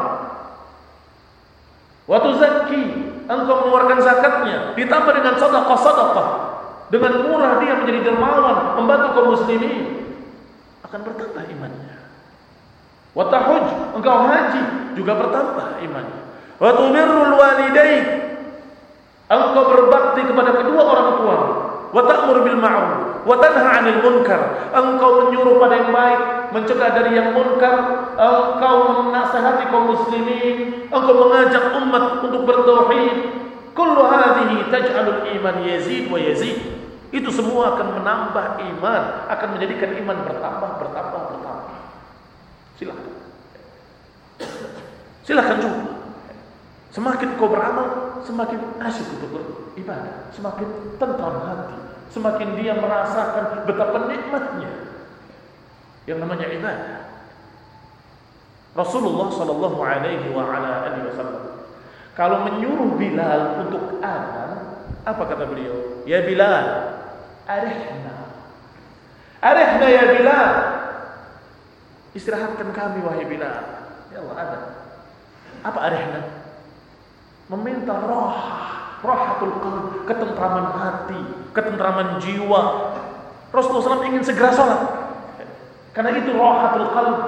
[2.06, 2.82] Wa tuzakki,
[3.26, 6.28] engkau mengeluarkan zakatnya ditambah dengan sedekah-sedekah
[6.94, 10.14] dengan murah dia menjadi dermawan membantu kaum muslimin.
[10.86, 11.96] Akan bertambah imannya.
[13.18, 13.66] Wa tahuj
[13.98, 14.62] engkau haji
[14.94, 16.22] juga bertambah imannya.
[16.62, 18.06] Wa tumirrul walidain
[19.26, 21.36] engkau berbakti kepada kedua orang tua
[21.92, 26.20] wa ta'mur bil ma'ruf wa tanha 'anil munkar engkau menyuruh pada yang baik
[26.52, 27.76] mencegah dari yang munkar.
[28.14, 30.86] Engkau menasihati kaum muslimin.
[30.92, 33.16] Engkau mengajak umat untuk bertauhid.
[33.72, 36.60] Kullu hadhihi taj'alul iman yazid wa yazid.
[37.12, 41.76] Itu semua akan menambah iman akan menjadikan iman bertambah bertambah bertambah.
[42.76, 43.12] Silakan.
[45.24, 45.91] Silakan coba
[46.92, 50.68] semakin kau beramal semakin asyik untuk beribadah semakin
[51.00, 51.76] tentram hati
[52.12, 54.72] semakin dia merasakan betapa nikmatnya
[56.04, 57.00] yang namanya ibadah.
[58.72, 61.52] Rasulullah Shallallahu Alaihi Wasallam
[62.12, 66.04] kalau menyuruh Bilal untuk adzan, apa kata beliau?
[66.04, 66.66] Ya Bilal,
[67.48, 68.16] arihna,
[69.40, 70.52] arihna ya Bilal,
[72.12, 73.60] istirahatkan kami wahai Bilal.
[74.12, 74.58] Ya Allah ada.
[75.64, 76.20] Apa arihna?
[77.52, 78.32] Meminta roh
[79.04, 81.20] rahatul qalb, ketentraman hati,
[81.52, 82.96] ketentraman jiwa.
[83.52, 84.80] Rasulullah SAW ingin segera sholat.
[85.92, 87.18] Karena itu rahatul qalb.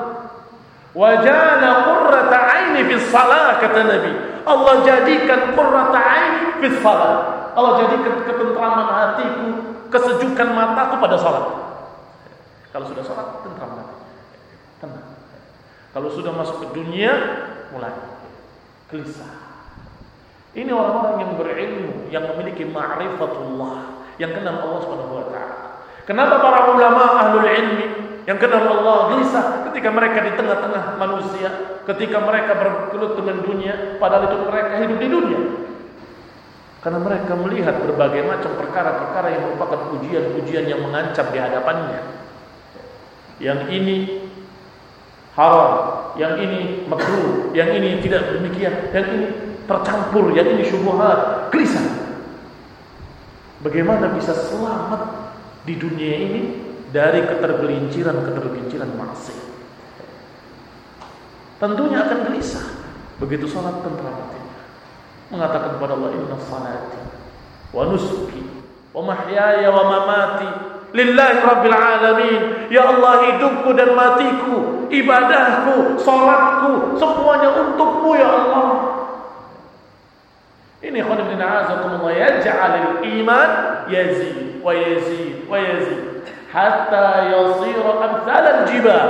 [0.96, 4.12] Wajana qurrata aini fi salat kata Nabi.
[4.48, 7.52] Allah jadikan qurrata aini fi salat.
[7.52, 9.46] Allah jadikan ketentraman hatiku,
[9.92, 11.44] kesejukan mataku pada salat.
[12.72, 13.96] Kalau sudah salat, tentram hati.
[14.80, 15.06] Tenang.
[15.92, 17.12] Kalau sudah masuk ke dunia,
[17.70, 17.92] mulai
[18.88, 19.43] gelisah.
[20.54, 25.66] Ini orang-orang yang berilmu, yang memiliki ma'rifatullah, yang kenal Allah Subhanahu wa taala.
[26.06, 27.86] Kenapa para ulama ahlul ilmi
[28.22, 31.48] yang kenal Allah gelisah ketika mereka di tengah-tengah manusia,
[31.90, 35.40] ketika mereka bergelut dengan dunia, padahal itu mereka hidup di dunia.
[36.84, 42.00] Karena mereka melihat berbagai macam perkara-perkara yang merupakan ujian-ujian yang mengancam di hadapannya.
[43.40, 43.96] Yang ini
[45.34, 45.72] haram,
[46.14, 49.26] yang ini makruh, yang ini tidak demikian, yang ini
[49.64, 51.84] tercampur yang ini syubhat, gelisah.
[53.64, 55.32] Bagaimana bisa selamat
[55.64, 56.42] di dunia ini
[56.92, 59.40] dari ketergelinciran-ketergelinciran maksiat?
[61.56, 62.66] Tentunya akan gelisah.
[63.22, 64.36] Begitu salat tentram.
[65.32, 67.00] Mengatakan kepada Allah, "Inna salati
[67.72, 68.44] wa nusuki
[68.92, 70.50] wa mahyaya wa mamati
[70.92, 78.93] lillahi rabbil alamin." Ya Allah, hidupku dan matiku, ibadahku, salatku, semuanya untukmu ya Allah.
[80.84, 83.50] Ini khonib bin azakumullah yaj'alil iman
[83.88, 89.08] yazid wa yazid wa yazid hatta yasira amthal al-jibal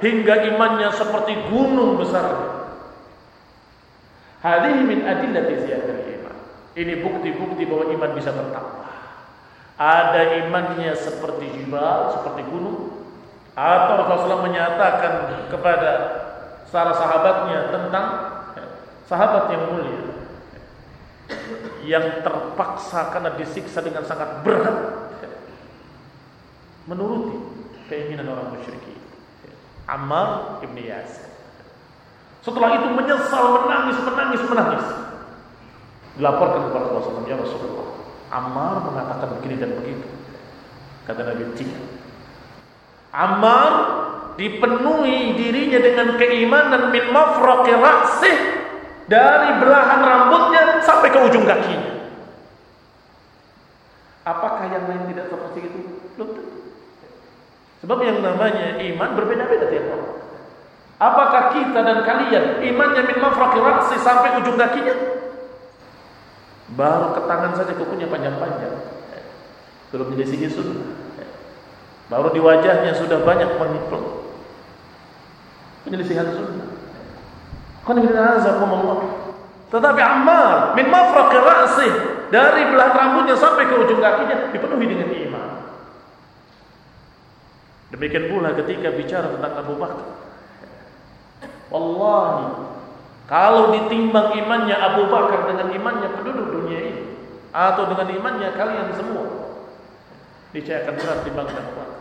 [0.00, 2.24] hingga imannya seperti gunung besar.
[4.40, 6.36] Hadhihi min adillati ziyadah iman.
[6.72, 8.88] Ini bukti-bukti bahwa iman bisa bertambah.
[9.76, 13.04] Ada imannya seperti jibal, seperti gunung.
[13.52, 15.12] Atau Rasulullah menyatakan
[15.52, 15.92] kepada
[16.64, 18.06] salah sahabatnya tentang
[19.04, 20.09] sahabat yang mulia
[21.84, 24.76] yang terpaksa karena disiksa dengan sangat berat
[26.90, 27.38] menuruti
[27.86, 28.98] keinginan orang musyrikin.
[29.90, 31.30] Ammar ibn Yasir.
[32.40, 34.86] Setelah itu menyesal, menangis, menangis, menangis.
[36.16, 37.88] Dilaporkan kepada Rasulullah, ya Rasulullah,
[38.30, 40.08] Ammar mengatakan begini dan begitu.
[41.04, 41.82] Kata Nabi tidak.
[43.10, 43.72] Ammar
[44.38, 48.59] dipenuhi dirinya dengan keimanan min mafraqi ra'sih
[49.10, 51.98] dari belahan rambutnya sampai ke ujung kakinya.
[54.22, 55.80] Apakah yang lain tidak seperti itu?
[57.82, 60.14] Sebab yang namanya iman berbeda-beda tiap orang.
[61.00, 64.94] Apakah kita dan kalian imannya min mafraqi ra'si sampai ujung kakinya?
[66.78, 68.78] Baru ke tangan saja kukunya panjang-panjang.
[69.90, 70.86] Belum sini sunnah.
[72.06, 74.02] Baru di wajahnya sudah banyak pengikut.
[75.82, 76.69] Penyelisihan sunnah.
[79.70, 81.88] Tetapi Ammar min mafraqi ra'si
[82.34, 85.48] dari belahan rambutnya sampai ke ujung kakinya dipenuhi dengan iman.
[87.94, 90.06] Demikian pula ketika bicara tentang Abu Bakar.
[91.70, 92.46] Wallahi,
[93.30, 97.02] kalau ditimbang imannya Abu Bakar dengan imannya penduduk dunia ini
[97.50, 99.26] atau dengan imannya kalian semua,
[100.50, 101.98] niscaya akan berat timbangkan Abu Bakar.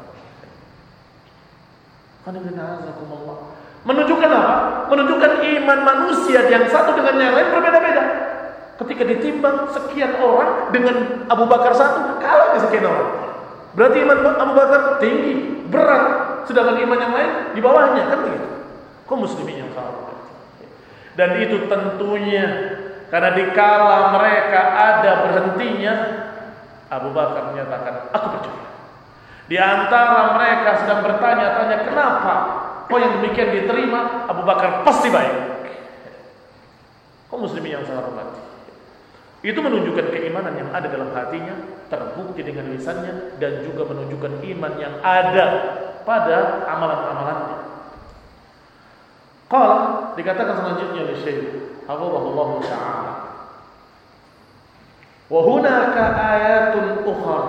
[3.87, 4.55] Menunjukkan apa?
[4.91, 8.03] Menunjukkan iman manusia yang satu dengan yang lain berbeda-beda.
[8.79, 13.11] Ketika ditimbang sekian orang dengan Abu Bakar satu, kalah sekian orang.
[13.75, 16.03] Berarti iman Abu Bakar tinggi, berat,
[16.47, 18.47] sedangkan iman yang lain di bawahnya, kan begitu.
[19.07, 20.11] Kau muslimin yang salah.
[21.15, 22.47] Dan itu tentunya
[23.11, 25.93] karena dikala mereka ada berhentinya,
[26.87, 28.67] Abu Bakar menyatakan, aku percaya.
[29.49, 32.35] Di antara mereka sedang bertanya-tanya, kenapa
[32.89, 35.61] kau yang demikian diterima, Abu Bakar pasti baik.
[37.29, 38.41] Kau muslimin yang sangat hormati.
[39.39, 41.55] Itu menunjukkan keimanan yang ada dalam hatinya,
[41.87, 45.45] terbukti dengan lisannya dan juga menunjukkan iman yang ada
[46.03, 47.57] pada amalan-amalannya.
[49.47, 49.77] Qala
[50.19, 51.41] dikatakan selanjutnya oleh Syekh
[51.87, 53.13] Hafizahullah taala.
[55.29, 57.41] Wa hunaka ayatun ukhra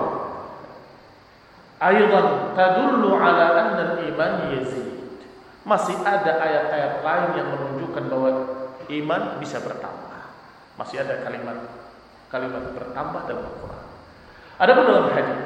[1.81, 5.00] aidan tadullu ala anna al-iman yazid.
[5.61, 8.31] Masih ada ayat-ayat lain yang menunjukkan bahwa
[8.89, 10.21] iman bisa bertambah.
[10.77, 11.57] Masih ada kalimat
[12.31, 13.85] kalimat bertambah dalam Al-Quran.
[14.57, 15.39] Ada pun dalam hadis.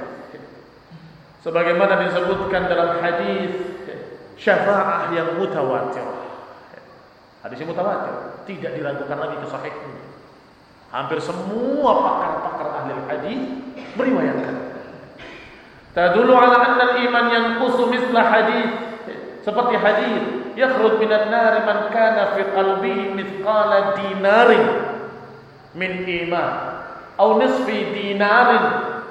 [1.42, 3.54] Sebagaimana disebutkan dalam hadis
[4.40, 6.06] syafaah yang mutawatir.
[7.46, 10.04] Hadis yang mutawatir tidak diragukan lagi kesahihnya.
[10.90, 13.42] Hampir semua pakar-pakar ahli hadis
[14.00, 14.56] meriwayatkan.
[15.92, 18.85] Tadulu ala anna al-iman yanqusu misla hadis
[19.46, 20.24] seperti hadis
[20.58, 24.66] yakhruj minan nar man kana fi qalbihi mithqala dinarin
[25.78, 25.92] min
[26.26, 26.76] iman
[27.20, 28.50] أو نصف دينار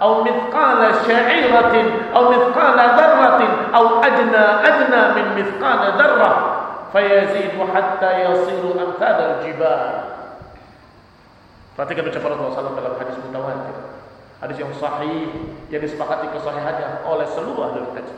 [0.03, 1.74] أو مثقال شعيرة
[2.16, 3.41] أو مثقال ذرة
[3.74, 6.32] أو أدنى أدنى من مثقال ذرة
[6.93, 9.93] فيزيد حتى يصير أمثال الجبال
[11.74, 13.74] Perhatikan ucapan Rasulullah SAW dalam hadis mutawatir.
[14.39, 15.26] Hadis yang sahih
[15.74, 18.14] yang disepakati kesahihannya oleh seluruh ahli hadis.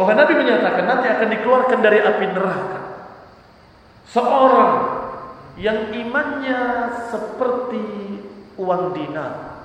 [0.00, 2.80] Bahwa Nabi menyatakan nanti akan dikeluarkan dari api neraka.
[4.08, 4.72] Seorang
[5.60, 6.60] yang imannya
[7.12, 7.84] seperti
[8.56, 9.60] uang dinar.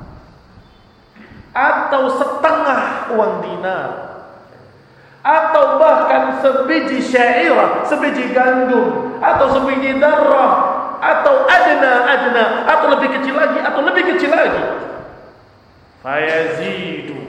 [1.56, 3.90] Atau setengah uang dinar.
[5.24, 10.52] Atau bahkan sebiji syairah, sebiji gandum atau sebiji darah
[11.00, 14.64] atau adna adna atau lebih kecil lagi atau lebih kecil lagi.
[16.04, 17.24] Fayazidu.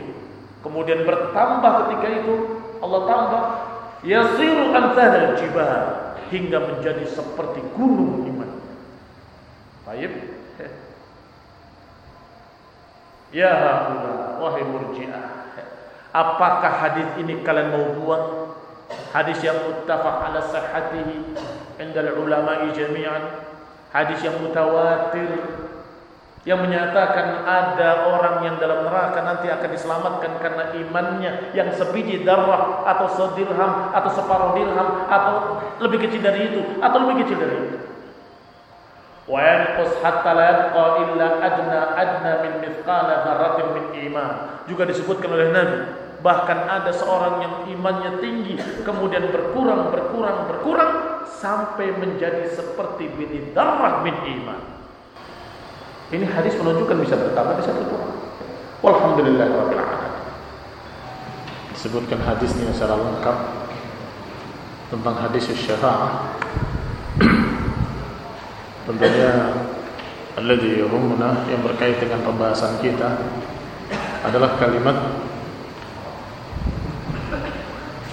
[0.66, 2.55] Kemudian bertambah ketika itu
[2.86, 3.44] Allah tambah
[4.06, 5.84] yasiru amsal jibal
[6.30, 8.50] hingga menjadi seperti gunung iman
[9.86, 10.12] Baik.
[13.34, 15.50] Ya haula wahai murji'ah.
[16.14, 18.54] Apakah hadis ini kalian mau buang?
[19.10, 21.34] Hadis yang muttafaq ala sahhatihi
[21.76, 23.44] inda ulama jami'an.
[23.90, 25.28] Hadis yang mutawatir
[26.46, 32.86] yang menyatakan ada orang yang dalam neraka nanti akan diselamatkan karena imannya yang sebiji darah
[32.86, 37.78] atau sedirham atau separuh dirham atau lebih kecil dari itu atau lebih kecil dari itu.
[39.26, 45.34] wa yanqus hatta la yabqa illa adna adna min mithqala dzarratin min iman juga disebutkan
[45.34, 45.78] oleh Nabi
[46.22, 48.54] bahkan ada seorang yang imannya tinggi
[48.86, 54.75] kemudian berkurang berkurang berkurang sampai menjadi seperti biji darah min iman
[56.14, 58.14] ini hadis menunjukkan bisa bertambah bisa berkurang
[58.84, 60.12] walhamdulillah rabbil alamin.
[61.74, 63.36] Disebutkan hadisnya secara lengkap
[64.94, 66.38] tentang hadis syafaah
[68.86, 69.30] tentunya
[70.38, 73.18] alladhi yahumuna yang berkait dengan pembahasan kita
[74.22, 74.94] adalah kalimat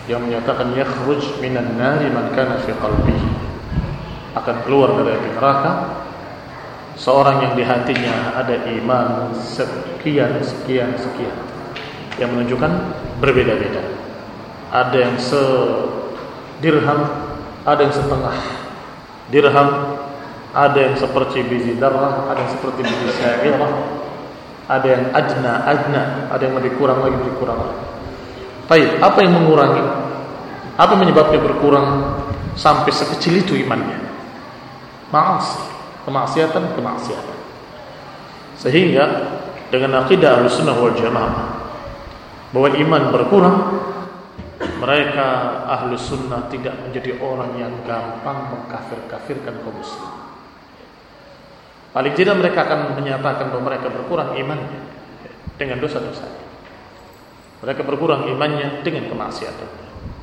[0.10, 3.30] yang menyatakan yakhruj minan nari man kana fi qalbihi.
[4.34, 5.72] Akan keluar dari api neraka
[6.98, 11.38] seorang yang di hatinya ada iman sekian sekian sekian
[12.22, 12.72] yang menunjukkan
[13.18, 13.82] berbeda-beda.
[14.74, 15.42] Ada yang se
[16.62, 17.02] dirham,
[17.66, 18.38] ada yang setengah
[19.30, 19.70] dirham,
[20.54, 23.74] ada yang seperti biji darah, ada yang seperti biji syairah,
[24.70, 27.78] ada yang adna adna, ada yang lebih kurang lagi lebih kurang lagi.
[28.70, 29.84] Baik, apa yang mengurangi?
[30.74, 32.18] Apa menyebabnya berkurang
[32.58, 34.02] sampai sekecil itu imannya?
[35.14, 35.54] Maas,
[36.06, 37.38] kemaksiatan, kemaksiatan.
[38.60, 39.04] Sehingga
[39.74, 41.64] dengan akidah Ahlussunnah wal Jamaah
[42.54, 43.58] bahwa iman berkurang,
[44.78, 45.28] mereka
[45.68, 50.12] ahlu sunnah tidak menjadi orang yang gampang mengkafir-kafirkan kaum muslim.
[51.94, 54.82] Paling tidak mereka akan menyatakan bahwa mereka berkurang imannya
[55.58, 56.26] dengan dosa-dosa.
[57.64, 59.70] Mereka berkurang imannya dengan kemaksiatan.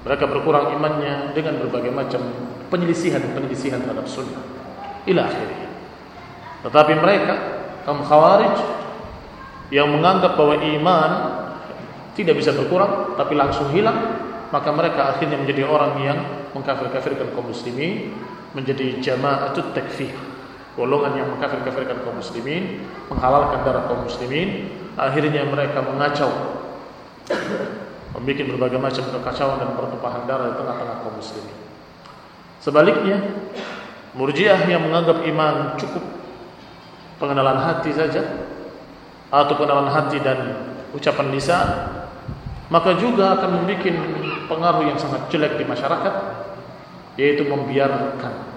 [0.05, 2.21] Mereka berkurang imannya dengan berbagai macam
[2.69, 4.43] penyelisihan-penyelisihan terhadap sunnah.
[5.09, 5.70] Ila akhirnya.
[6.67, 7.35] Tetapi mereka
[7.89, 8.57] kaum khawarij
[9.73, 11.11] yang menganggap bahwa iman
[12.19, 13.97] tidak bisa berkurang tapi langsung hilang
[14.51, 16.19] maka mereka akhirnya menjadi orang yang
[16.53, 18.13] mengkafir-kafirkan kaum muslimin
[18.53, 20.11] menjadi jama'atut takfir
[20.81, 24.71] golongan yang mengkafir-kafirkan kaum muslimin menghalalkan darah kaum muslimin.
[24.95, 26.31] Akhirnya mereka mengacau
[28.17, 31.57] membuat berbagai macam kekacauan dan pertumpahan darah di tengah-tengah kaum muslimin.
[32.61, 33.17] Sebaliknya
[34.13, 36.05] murjiah yang menganggap iman cukup
[37.21, 38.49] pengenalan hati saja
[39.31, 40.39] atau pengenalan hati dan
[40.97, 41.69] ucapan lisan
[42.73, 43.95] maka juga akan membuat
[44.49, 46.15] pengaruh yang sangat jelek di masyarakat
[47.21, 48.51] yaitu membiarkan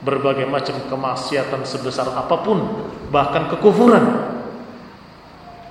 [0.00, 4.32] berbagai macam kemaksiatan sebesar apa pun bahkan kekufuran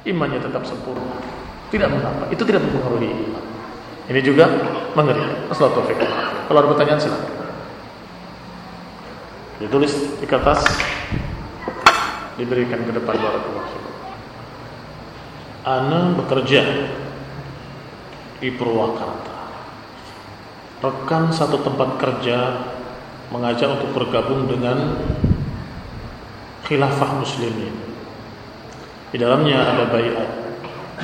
[0.06, 1.18] imannya tetap sempurna.
[1.74, 3.44] Tidak mengapa itu tidak mempengaruhi iman.
[4.06, 4.46] Ini juga
[4.94, 5.50] mengerikan.
[5.50, 5.98] Assalamualaikum
[6.46, 7.34] kalau ada pertanyaan silakan.
[9.56, 10.62] Ditulis di kertas
[12.36, 13.80] diberikan ke depan barakallahu
[15.66, 16.62] Ana bekerja
[18.38, 19.34] di Purwakarta.
[20.86, 22.38] Rekan satu tempat kerja
[23.34, 25.02] mengajak untuk bergabung dengan
[26.70, 27.74] khilafah muslimin.
[29.10, 30.30] Di dalamnya ada bayat,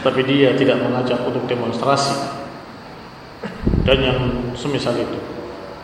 [0.05, 2.37] tapi dia tidak mengajak untuk demonstrasi.
[3.81, 4.19] Dan yang
[4.53, 5.30] semisal itu.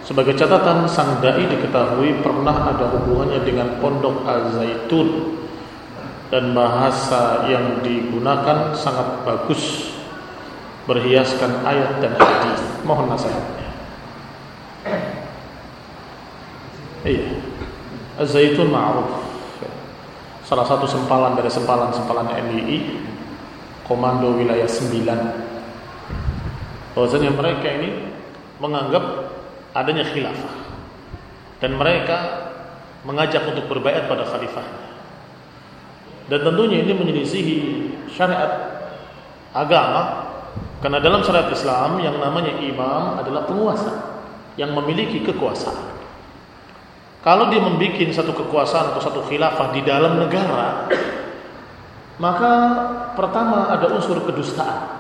[0.08, 5.36] Sebagai catatan, sang dai diketahui pernah ada hubungannya dengan pondok Al-Zaitun
[6.32, 9.92] dan bahasa yang digunakan sangat bagus
[10.88, 12.64] berhiaskan ayat dan hadis.
[12.88, 13.68] Mohon nasihatnya.
[17.04, 17.28] Iya.
[18.16, 19.12] Az-Zaitun ma'ruf.
[20.48, 23.04] Salah satu sempalan dari sempalan-sempalan MII
[23.84, 26.96] Komando Wilayah 9.
[26.96, 28.08] Bahwasanya mereka ini
[28.64, 29.27] menganggap
[29.74, 30.54] adanya khilafah
[31.64, 32.18] dan mereka
[33.08, 34.86] mengajak untuk berbaiat pada khalifahnya.
[36.28, 37.56] Dan tentunya ini menyelisihi
[38.12, 38.84] syariat
[39.56, 40.28] agama
[40.84, 43.94] karena dalam syariat Islam yang namanya imam adalah penguasa
[44.60, 45.98] yang memiliki kekuasaan.
[47.24, 50.88] Kalau dia membuat satu kekuasaan atau satu khilafah di dalam negara,
[52.22, 52.52] maka
[53.18, 54.96] pertama ada unsur kedustaan.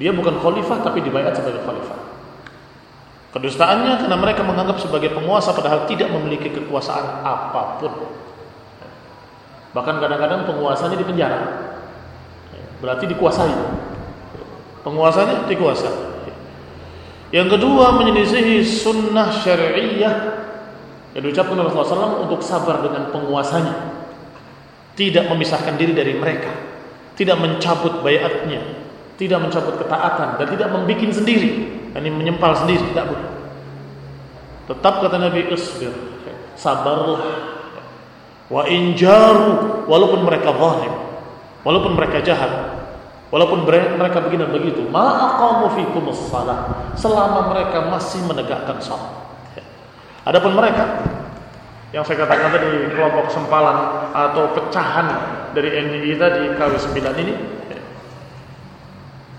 [0.00, 2.11] Dia bukan khalifah tapi dibayar sebagai khalifah.
[3.32, 7.92] Kedustaannya karena mereka menganggap sebagai penguasa padahal tidak memiliki kekuasaan apa pun.
[9.72, 11.40] Bahkan kadang-kadang penguasanya di penjara.
[12.84, 13.56] Berarti dikuasai
[14.82, 15.90] penguasanya dikuasa.
[17.32, 20.14] Yang kedua menyelisihi sunnah syariah
[21.16, 23.72] yang diucapkan oleh Rasulullah SAW untuk sabar dengan penguasanya,
[24.92, 26.52] tidak memisahkan diri dari mereka,
[27.16, 28.81] tidak mencabut bayatnya,
[29.20, 31.50] tidak mencabut ketaatan dan tidak membuat sendiri,
[31.92, 33.30] ini menyempal sendiri, tidak boleh.
[34.72, 35.92] Tetap kata Nabi Isbir,
[36.56, 37.20] sabarlah.
[38.52, 40.92] Wa injaru walaupun mereka zalim,
[41.64, 42.82] walaupun mereka jahat,
[43.32, 49.08] Walaupun mereka begini begitu, ma'aqamu fikum salah selama mereka masih menegakkan salat.
[50.28, 51.00] Adapun mereka
[51.96, 55.08] yang saya katakan tadi kelompok sempalan atau pecahan
[55.56, 57.34] dari NII tadi KW9 ini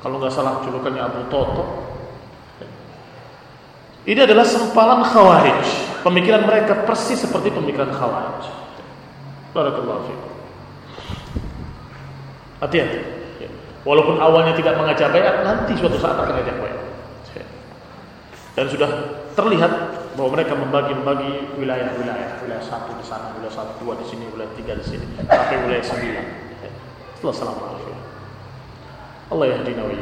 [0.04, 1.64] kalau nggak salah julukannya Abu Toto.
[4.04, 5.64] Ini adalah sempalan khawarij.
[6.04, 8.52] Pemikiran mereka persis seperti pemikiran khawarij.
[9.56, 10.34] Barakallahu fiikum
[12.64, 13.00] hati-hati.
[13.84, 16.80] Walaupun awalnya tidak mengajak bayat, nanti suatu saat akan ajak bayat.
[18.56, 18.90] Dan sudah
[19.36, 19.72] terlihat
[20.16, 24.80] bahwa mereka membagi-bagi wilayah-wilayah, wilayah satu di sana, wilayah satu dua di sini, wilayah tiga
[24.80, 26.26] di sini, sampai wilayah sembilan.
[27.20, 27.58] Setelah salam
[29.34, 29.96] Allah yahdina wa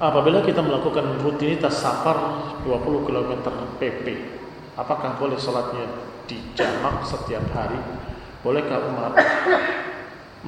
[0.00, 2.16] Apabila kita melakukan rutinitas safar
[2.64, 4.06] 20 km PP,
[4.72, 5.84] apakah boleh sholatnya
[6.24, 7.76] di jamak setiap hari?
[8.40, 9.12] Bolehkah umat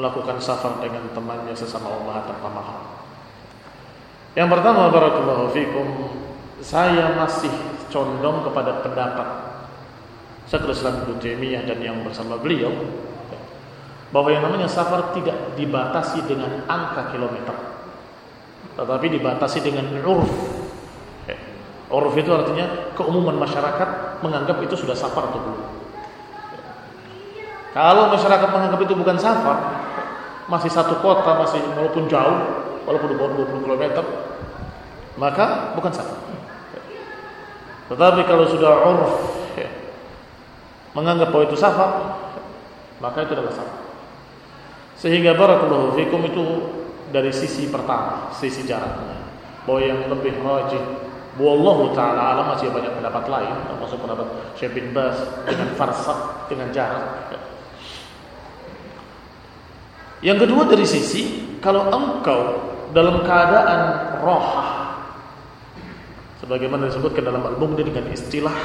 [0.00, 2.84] melakukan safar dengan temannya sesama umat tanpa mahram?
[4.32, 5.88] Yang pertama, barakallahu fikum,
[6.64, 7.52] saya masih
[7.92, 9.51] condong kepada pendapat
[10.50, 12.70] Syekhul Islam Ibnu Taimiyah dan yang bersama beliau
[14.12, 17.72] bahwa yang namanya safar tidak dibatasi dengan angka kilometer
[18.72, 20.32] tetapi dibatasi dengan urf.
[21.92, 23.88] Urf itu artinya keumuman masyarakat
[24.24, 25.60] menganggap itu sudah safar atau belum.
[27.72, 29.58] Kalau masyarakat menganggap itu bukan safar,
[30.48, 33.84] masih satu kota, masih walaupun jauh, walaupun 20 km,
[35.20, 36.20] maka bukan safar.
[37.92, 39.12] Tetapi kalau sudah urf
[40.92, 41.90] menganggap bahwa itu safar,
[43.00, 43.80] maka itu adalah safar.
[44.96, 46.44] Sehingga barakallahu fikum itu
[47.10, 49.18] dari sisi pertama, sisi jaraknya.
[49.66, 50.82] Bahwa yang lebih rajih
[51.40, 55.16] Wallahu ta'ala alam masih banyak pendapat lain Termasuk pendapat Syekh bin Bas
[55.48, 56.18] Dengan farsak,
[56.52, 57.32] dengan jarak
[60.20, 61.22] Yang kedua dari sisi
[61.64, 62.60] Kalau engkau
[62.92, 63.80] dalam keadaan
[64.20, 64.44] roh
[66.44, 68.56] Sebagaimana disebutkan dalam album ini dengan istilah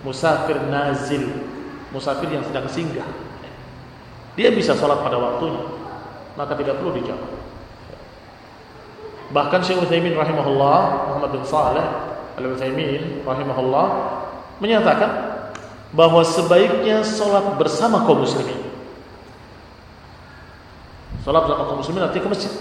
[0.00, 1.28] Musafir nazil
[1.92, 3.08] Musafir yang sedang singgah
[4.38, 5.80] Dia bisa sholat pada waktunya
[6.40, 7.30] maka tidak perlu dijawab.
[9.30, 10.78] Bahkan Syekh Utsaimin rahimahullah,
[11.12, 11.86] Muhammad bin Saleh
[12.40, 13.86] Al-Utsaimin rahimahullah
[14.58, 15.10] menyatakan
[15.92, 18.58] bahwa sebaiknya sholat bersama kaum muslimin.
[21.22, 22.52] Sholat bersama kaum muslimin artinya ke masjid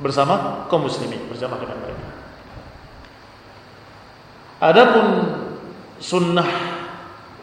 [0.00, 2.08] bersama kaum muslimin bersama dengan mereka.
[4.56, 5.06] Adapun
[5.98, 6.48] sunnah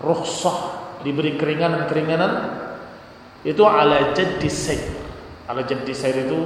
[0.01, 0.57] rukhsah
[1.03, 2.31] diberi keringanan-keringanan
[3.43, 5.03] itu ala jaddi sayyid
[5.43, 6.39] Ala jadi saya itu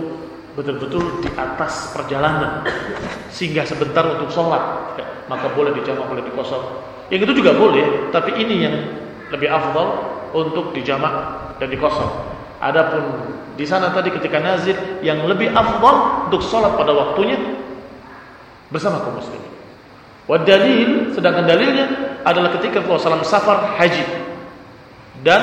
[0.57, 2.65] betul-betul di atas perjalanan
[3.29, 4.97] sehingga sebentar untuk sholat.
[5.29, 6.63] Maka boleh dijamak boleh dikosong.
[7.13, 8.75] Yang itu juga boleh tapi ini yang
[9.29, 9.87] lebih afdal
[10.33, 11.13] untuk dijamak
[11.61, 12.09] dan dikosong.
[12.57, 13.05] Adapun
[13.53, 14.73] di sana tadi ketika nazir
[15.05, 17.37] yang lebih afdal untuk sholat pada waktunya
[18.73, 19.56] bersama kaum muslimin
[20.27, 21.85] dalil sedangkan dalilnya
[22.27, 24.03] adalah ketika Rasulullah SAW safar haji
[25.23, 25.41] dan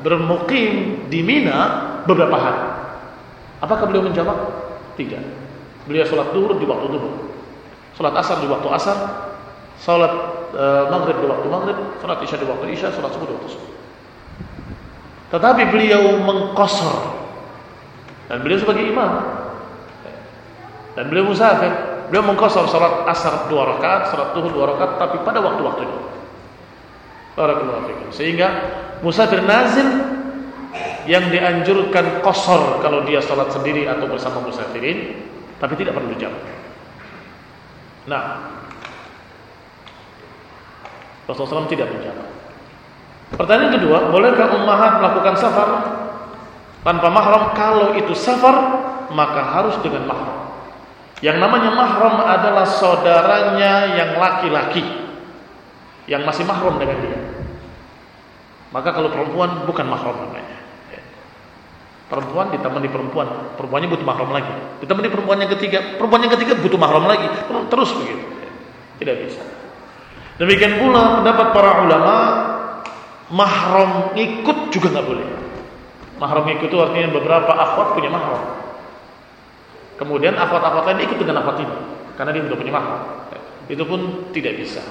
[0.00, 2.74] bermukim di Mina beberapa hari
[3.64, 4.36] Apakah beliau menjamak?
[5.00, 5.22] Tidak.
[5.88, 7.32] Beliau sholat duhur di waktu duhur.
[7.96, 8.96] Sholat asar di waktu asar.
[9.80, 10.12] Sholat
[10.52, 11.78] e, maghrib di waktu maghrib.
[12.04, 12.92] Sholat isya di waktu isya.
[12.92, 13.72] Sholat subuh di waktu subuh.
[15.32, 17.24] Tetapi beliau mengkosor.
[18.28, 19.12] Dan beliau sebagai imam.
[20.92, 21.72] Dan beliau musafir.
[22.14, 25.98] Beliau mengkosor sholat asar dua rakaat, sholat duhur dua rakaat, tapi pada waktu-waktunya.
[27.34, 28.08] Barakallahu fikum.
[28.14, 28.46] Sehingga
[29.02, 29.82] musafir nazil
[31.10, 35.26] yang dianjurkan kosor kalau dia sholat sendiri atau bersama musafirin,
[35.58, 36.30] tapi tidak perlu jam.
[38.06, 38.46] Nah,
[41.26, 42.30] Rasulullah SAW tidak menjawab.
[43.42, 45.68] Pertanyaan kedua, bolehkah ummahat melakukan safar
[46.86, 47.58] tanpa mahram?
[47.58, 48.54] Kalau itu safar,
[49.10, 50.43] maka harus dengan mahram.
[51.22, 54.82] Yang namanya mahram adalah saudaranya yang laki-laki
[56.10, 57.18] yang masih mahram dengan dia.
[58.74, 60.56] Maka kalau perempuan bukan mahram namanya.
[62.04, 64.54] Perempuan ditemani perempuan, perempuannya butuh mahram lagi.
[64.84, 67.26] Ditemani perempuan yang ketiga, perempuan yang ketiga butuh mahram lagi.
[67.48, 68.24] Terus begitu.
[69.00, 69.42] Tidak bisa.
[70.38, 72.14] Demikian pula pendapat para ulama
[73.30, 75.26] mahram ikut juga nggak boleh.
[76.18, 78.63] Mahram ikut itu artinya beberapa akhwat punya mahram.
[79.94, 81.76] Kemudian akhwat-akhwat lain ikut dengan akhwat ini
[82.18, 83.00] karena dia sudah punya mahram.
[83.70, 84.00] Itu pun
[84.34, 84.82] tidak bisa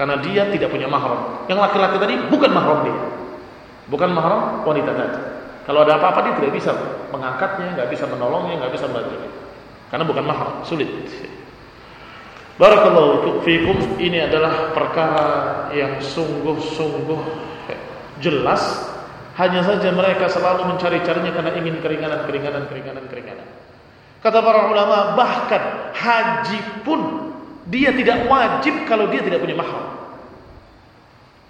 [0.00, 1.44] karena dia tidak punya mahram.
[1.48, 2.98] Yang laki-laki tadi bukan mahram dia.
[3.90, 5.18] Bukan mahram wanita tadi.
[5.68, 6.72] Kalau ada apa-apa dia tidak bisa
[7.12, 9.30] mengangkatnya, nggak bisa menolongnya, nggak bisa membantunya.
[9.90, 10.88] Karena bukan mahal, sulit.
[12.56, 15.28] Barakallahu fiikum ini adalah perkara
[15.72, 17.20] yang sungguh-sungguh
[18.22, 18.88] jelas.
[19.36, 23.46] Hanya saja mereka selalu mencari-carinya karena ingin keringanan, keringanan, keringanan, keringanan.
[24.20, 27.32] Kata para ulama, bahkan haji pun
[27.72, 30.00] dia tidak wajib kalau dia tidak punya mahal.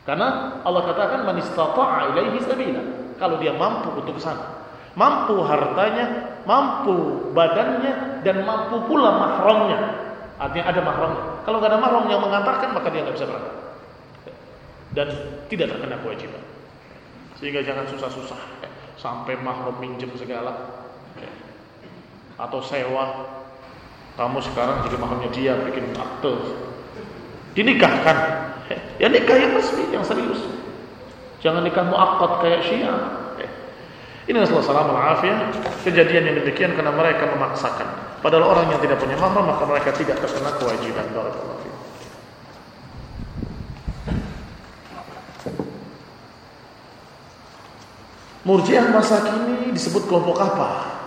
[0.07, 2.83] Karena Allah katakan man istata'a ilaihi sabila
[3.19, 4.63] kalau dia mampu untuk ke sana.
[4.99, 9.79] Mampu hartanya, mampu badannya, dan mampu pula mahramnya.
[10.41, 11.23] Artinya ada mahramnya.
[11.47, 13.55] Kalau nggak ada mahram yang mengantarkan, maka dia nggak bisa berangkat.
[14.91, 15.09] Dan
[15.47, 16.43] tidak terkena kewajiban.
[17.39, 18.41] Sehingga jangan susah-susah.
[18.99, 20.80] Sampai mahram minjem segala.
[22.41, 23.29] Atau sewa.
[24.17, 26.57] Kamu sekarang jadi mahramnya dia, bikin akte.
[27.53, 28.17] Dinikahkan.
[28.97, 30.41] Ya nikah yang resmi, yang serius.
[31.41, 33.21] Jangan nikah muakkad kayak Syiah.
[34.29, 35.25] Ini Rasulullah SAW
[35.83, 38.21] kejadian yang demikian karena mereka memaksakan.
[38.21, 41.03] Padahal orang yang tidak punya mahram maka mereka tidak terkena kewajiban.
[41.11, 41.59] Barakallahu
[48.41, 51.00] Murjiah masa kini disebut kelompok apa?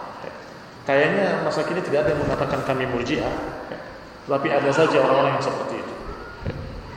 [0.83, 3.31] Kayaknya masa kini tidak ada yang mengatakan kami murjiah,
[4.27, 5.93] tapi ada saja orang-orang yang seperti itu.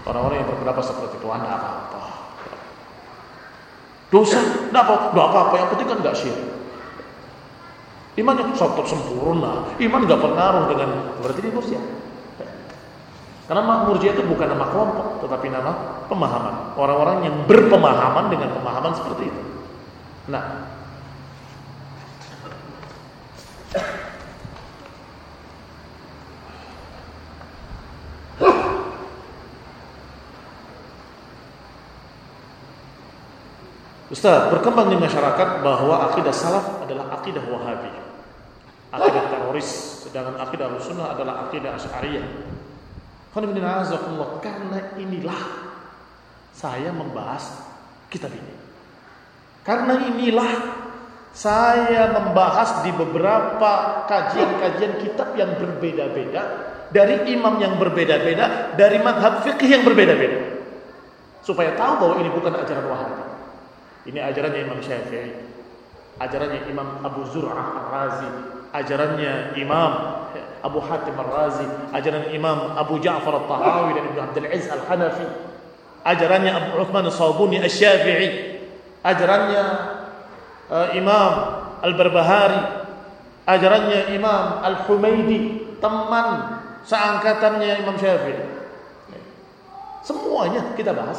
[0.06, 2.02] Orang-orang yang berpendapat seperti itu, anda apa-apa.
[4.10, 4.38] Dosa,
[4.70, 6.50] tidak apa-apa, yang penting kan nggak syirik.
[8.16, 10.88] Iman yang tetap sempurna, iman nggak pengaruh dengan
[11.22, 11.84] berarti dia murjiah.
[13.46, 16.74] Karena murjiah itu bukan nama kelompok, tetapi nama pemahaman.
[16.74, 19.42] Orang-orang yang berpemahaman dengan pemahaman seperti itu.
[20.26, 20.74] Nah,
[34.06, 37.90] Ustaz, berkembang di masyarakat bahwa akidah salaf adalah akidah wahabi.
[38.94, 42.24] Akidah teroris Sedangkan akidah sunnah adalah akidah asyariyah.
[44.40, 45.44] Karena inilah
[46.56, 47.52] Saya membahas
[48.08, 48.54] kitab ini.
[49.60, 50.52] Karena inilah
[51.36, 56.42] saya membahas di beberapa kajian-kajian kitab yang berbeda-beda
[56.88, 60.64] dari imam yang berbeda-beda, dari madhab fikih yang berbeda-beda.
[61.44, 63.22] Supaya tahu bahwa ini bukan ajaran Wahabi.
[64.06, 65.34] Ini ajarannya Imam Syafi'i,
[66.22, 68.30] ajarannya Imam Abu Zur'ah Ar-Razi,
[68.70, 69.90] ajarannya Imam
[70.62, 75.26] Abu Hatim Ar-Razi, ajaran Imam Abu Ja'far At-Tahawi dan Ibnu Abdul Aziz Al-Hanafi,
[76.06, 78.28] ajarannya Abu Uthman As-Sabuni Asy-Syafi'i,
[79.02, 79.62] ajarannya
[80.70, 81.32] uh, Imam
[81.82, 82.60] Al-Barbahari,
[83.46, 88.56] ajarannya Imam Al-Humaidi, teman seangkatannya Imam Syafi'i.
[90.06, 91.18] Semuanya kita bahas.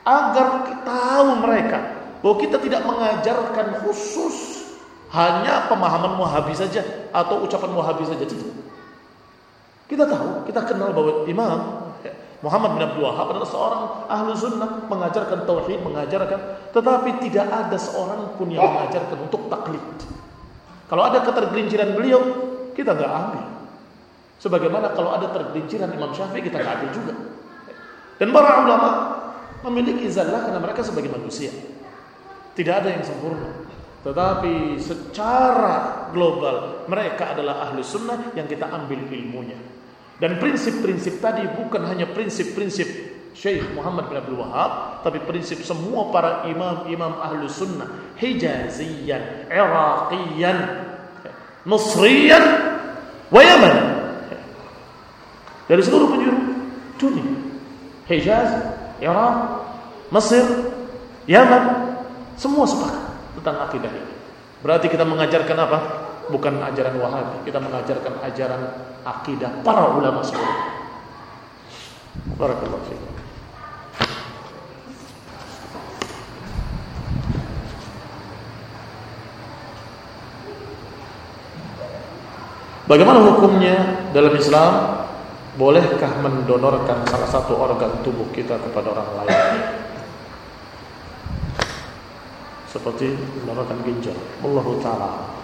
[0.00, 1.78] Agar kita tahu mereka
[2.24, 4.64] bahwa kita tidak mengajarkan khusus
[5.12, 6.80] hanya pemahaman Wahabi saja
[7.12, 8.24] atau ucapan Wahabi saja
[9.84, 11.89] Kita tahu, kita kenal bahwa Imam
[12.40, 16.40] Muhammad bin Abdul Wahab adalah seorang ahlu sunnah mengajarkan tauhid, mengajarkan,
[16.72, 19.84] tetapi tidak ada seorang pun yang mengajarkan untuk taklid.
[20.88, 22.20] Kalau ada ketergelinciran beliau,
[22.72, 23.44] kita nggak ambil.
[24.40, 27.14] Sebagaimana kalau ada tergelinciran Imam Syafi'i kita nggak ambil juga.
[28.16, 28.90] Dan para ulama
[29.68, 31.52] memiliki zallah karena mereka sebagai manusia.
[32.56, 33.68] Tidak ada yang sempurna.
[34.00, 39.60] Tetapi secara global mereka adalah ahlu sunnah yang kita ambil ilmunya.
[40.20, 42.86] Dan prinsip-prinsip tadi bukan hanya prinsip-prinsip
[43.32, 47.88] Syekh Muhammad bin Abdul Wahab, tapi prinsip semua para imam-imam ahlu sunnah,
[48.20, 50.58] Hijaziyan, Iraqiyan,
[51.64, 52.44] Mesriyan,
[53.32, 53.76] wa Yaman.
[55.70, 56.40] Dari seluruh penjuru
[56.98, 57.30] dunia.
[58.10, 58.50] Hijaz,
[58.98, 59.34] Irak,
[60.10, 60.42] Mesir,
[61.30, 61.94] Yaman,
[62.34, 63.06] semua sepakat
[63.38, 64.12] tentang akidah ini.
[64.66, 65.78] Berarti kita mengajarkan apa?
[66.30, 67.44] Bukan ajaran Wahabi.
[67.44, 68.62] Kita mengajarkan ajaran
[69.04, 70.80] akidah para ulama sebelumnya.
[72.38, 73.02] Barakallahu fiik.
[82.90, 83.76] Bagaimana hukumnya
[84.10, 84.72] dalam Islam?
[85.54, 89.34] Bolehkah mendonorkan salah satu organ tubuh kita kepada orang lain?
[92.70, 93.12] Seperti
[93.44, 94.16] mendonorkan ginjal.
[94.40, 95.39] Allah Ta'ala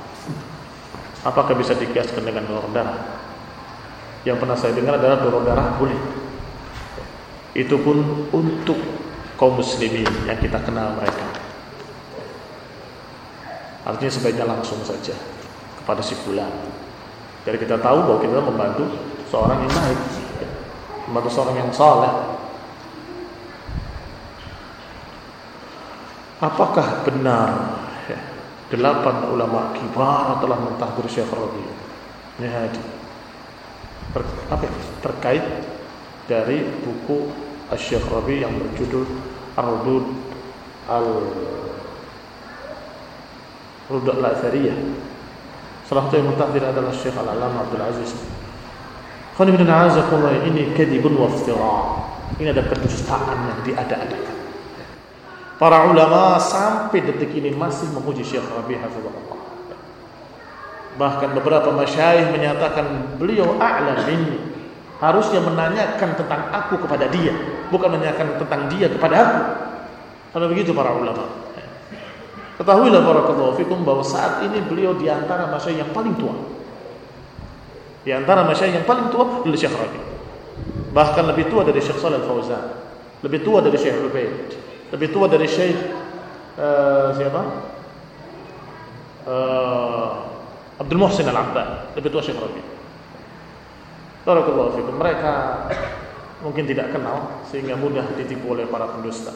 [1.26, 3.18] Apakah bisa dikiaskan dengan donor darah?
[4.22, 5.98] Yang pernah saya dengar adalah donor darah boleh.
[7.50, 8.78] Itu pun untuk
[9.34, 11.26] kaum muslimin yang kita kenal mereka.
[13.82, 15.18] Artinya sebaiknya langsung saja
[15.82, 16.50] kepada si fulan.
[17.42, 18.84] Jadi kita tahu bahwa kita membantu
[19.26, 20.00] seorang yang baik,
[21.10, 22.38] membantu seorang yang saleh.
[26.38, 27.75] Apakah benar
[28.76, 31.64] delapan ulama kibar telah mentahdir Syekh Rabi
[32.38, 32.82] Nyahadi
[34.12, 34.22] Ter,
[34.52, 34.72] apa ya?
[35.02, 35.44] terkait
[36.30, 37.32] dari buku
[37.74, 39.04] Syekh Rabi yang berjudul
[39.56, 40.06] Ar-Rudud
[40.86, 41.08] al
[43.86, 44.78] Rudud al-Athariyah.
[45.86, 48.10] Salah satu yang mentahdir adalah Syekh Al-Alam Abdul Aziz.
[49.38, 51.30] Ini kadibun wa
[52.36, 54.35] ini ada kedustaan yang diada-adakan
[55.56, 59.40] Para ulama sampai detik ini masih memuji Syekh Rabi Hafizahullah.
[61.00, 64.36] Bahkan beberapa masyayikh menyatakan beliau a'lam minni.
[65.00, 67.32] Harusnya menanyakan tentang aku kepada dia,
[67.68, 69.40] bukan menanyakan tentang dia kepada aku.
[70.36, 71.24] Karena begitu para ulama.
[72.56, 73.20] Ketahuilah para
[73.56, 76.36] fikum bahwa saat ini beliau di antara masyayikh yang paling tua.
[78.04, 80.00] Di antara masyayikh yang paling tua adalah Syekh Rabi.
[80.92, 82.64] Bahkan lebih tua dari Syekh Shalal Fauzan,
[83.24, 85.78] lebih tua dari Syekh Ubaid lebih tua dari Syekh
[86.58, 87.42] uh, siapa?
[89.26, 90.08] Uh,
[90.76, 92.62] Abdul Muhsin Al-Abbad, lebih tua Syekh Rabi.
[94.26, 94.94] Barakallahu fikum.
[94.98, 95.32] Mereka
[96.44, 99.32] mungkin tidak kenal sehingga mudah ditipu oleh para pendusta.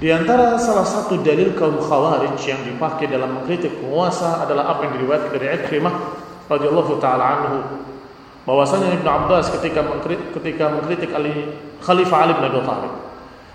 [0.00, 4.92] Di antara salah satu dalil kaum Khawarij yang dipakai dalam mengkritik penguasa adalah apa yang
[4.96, 5.94] diriwayatkan dari Ikrimah
[6.48, 7.58] radhiyallahu taala anhu.
[8.48, 11.52] Bahwasanya Ibnu Abbas ketika mengkritik ketika mengkritik Ali
[11.84, 12.92] Khalifah Ali bin Abi Thalib.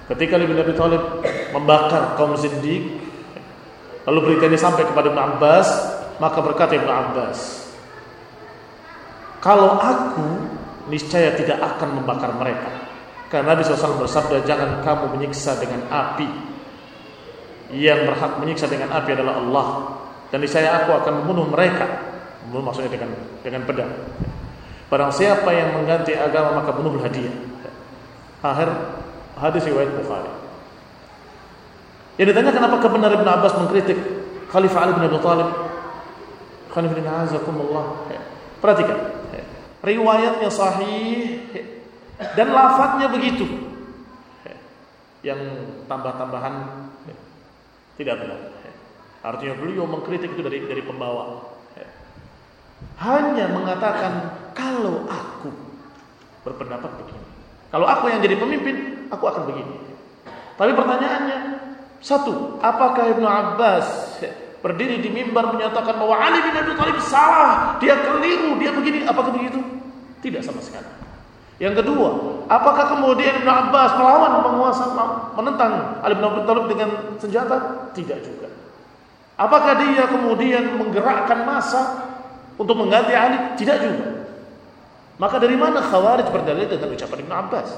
[0.06, 1.02] Ketika Ali bin Abi Thalib
[1.50, 2.94] membakar kaum Zindiq
[4.06, 5.68] lalu berita ini sampai kepada Ibnu Abbas
[6.22, 7.66] maka berkata Ibnu Abbas
[9.42, 10.30] kalau aku
[10.94, 12.70] niscaya tidak akan membakar mereka
[13.36, 16.24] karena Nabi SAW bersabda jangan kamu menyiksa dengan api.
[17.76, 19.68] Yang berhak menyiksa dengan api adalah Allah.
[20.32, 21.84] Dan saya aku akan membunuh mereka.
[22.48, 23.12] Membunuh maksudnya dengan
[23.44, 23.92] dengan pedang.
[24.88, 27.28] Barang siapa yang mengganti agama maka bunuhlah dia.
[28.40, 28.72] Akhir
[29.36, 30.32] hadis riwayat Bukhari.
[32.16, 34.00] Yang ditanya kenapa kebenar Ibn Abbas mengkritik
[34.48, 35.50] Khalifah Ali bin Abi Thalib.
[36.72, 38.08] Khalifah bin Azakumullah.
[38.64, 38.96] Perhatikan.
[39.84, 41.44] Riwayatnya sahih
[42.18, 43.46] dan lafadznya begitu.
[45.26, 45.42] Yang
[45.90, 46.56] tambah-tambahan
[47.98, 48.40] tidak benar.
[49.26, 51.56] Artinya beliau mengkritik itu dari dari pembawa.
[53.02, 54.14] Hanya mengatakan
[54.54, 55.50] kalau aku
[56.46, 57.28] berpendapat begini.
[57.74, 58.76] Kalau aku yang jadi pemimpin,
[59.10, 59.76] aku akan begini.
[60.56, 61.40] Tapi pertanyaannya,
[62.00, 64.16] satu, apakah Ibnu Abbas
[64.64, 69.36] berdiri di mimbar menyatakan bahwa Ali bin Abi Thalib salah, dia keliru, dia begini, apakah
[69.36, 69.60] begitu?
[70.24, 70.88] Tidak sama sekali.
[71.56, 72.10] Yang kedua,
[72.52, 74.92] apakah kemudian Ibn Abbas melawan penguasa
[75.40, 77.58] menentang Ali bin Abi Thalib dengan senjata?
[77.96, 78.48] Tidak juga.
[79.40, 82.12] Apakah dia kemudian menggerakkan massa
[82.60, 83.56] untuk mengganti Ali?
[83.56, 84.08] Tidak juga.
[85.16, 87.70] Maka dari mana Khawarij berdalil dengan ucapan Ibn Abbas?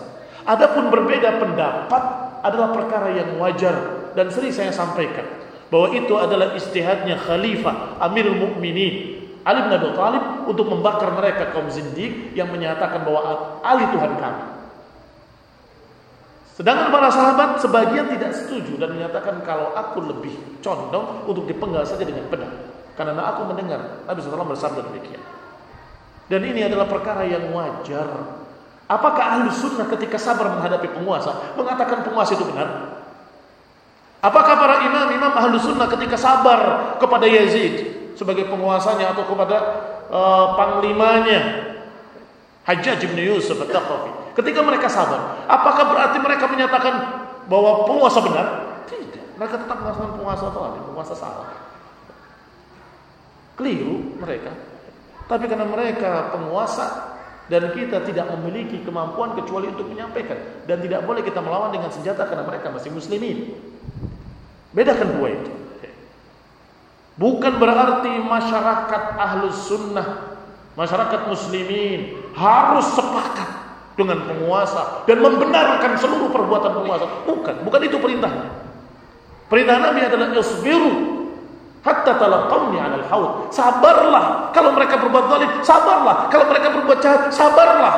[0.48, 2.04] Adapun berbeda pendapat
[2.42, 5.26] adalah perkara yang wajar dan sering saya sampaikan
[5.70, 9.17] bahwa itu adalah istihadnya Khalifah Amirul Mukminin
[9.48, 14.44] Ali bin Abi Thalib untuk membakar mereka kaum zindik yang menyatakan bahwa Ali Tuhan kami.
[16.60, 22.04] Sedangkan para sahabat sebagian tidak setuju dan menyatakan kalau aku lebih condong untuk dipenggal saja
[22.04, 22.52] dengan pedang.
[23.00, 25.22] Karena aku mendengar Nabi SAW bersabda demikian.
[26.28, 28.36] Dan ini adalah perkara yang wajar.
[28.90, 33.00] Apakah ahli sunnah ketika sabar menghadapi penguasa mengatakan penguasa itu benar?
[34.20, 36.60] Apakah para imam-imam ahli sunnah ketika sabar
[37.00, 39.58] kepada Yazid sebagai penguasanya atau kepada
[40.10, 41.70] uh, panglimanya
[42.68, 44.36] Hajjaj bin Yusuf At-Taqafi.
[44.36, 46.94] Ketika mereka sabar, apakah berarti mereka menyatakan
[47.48, 48.46] bahwa penguasa benar?
[48.92, 49.40] Tidak.
[49.40, 51.50] Mereka tetap mengatakan penguasa zalim, penguasa salah.
[53.56, 54.52] Keliru mereka.
[55.32, 61.24] Tapi karena mereka penguasa dan kita tidak memiliki kemampuan kecuali untuk menyampaikan dan tidak boleh
[61.24, 63.56] kita melawan dengan senjata karena mereka masih muslimin.
[64.76, 65.52] Bedakan dua itu.
[67.18, 70.38] Bukan berarti masyarakat ahlus sunnah,
[70.78, 73.50] masyarakat muslimin harus sepakat
[73.98, 77.26] dengan penguasa dan membenarkan seluruh perbuatan penguasa.
[77.26, 78.70] Bukan, bukan itu perintahnya.
[79.50, 80.94] Perintah Nabi adalah yasbiru
[81.82, 83.50] hatta talaqawni 'alal haud.
[83.50, 87.96] Sabarlah kalau mereka berbuat zalim, sabarlah kalau mereka berbuat jahat, sabarlah.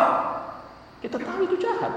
[1.04, 1.92] Kita tahu itu jahat.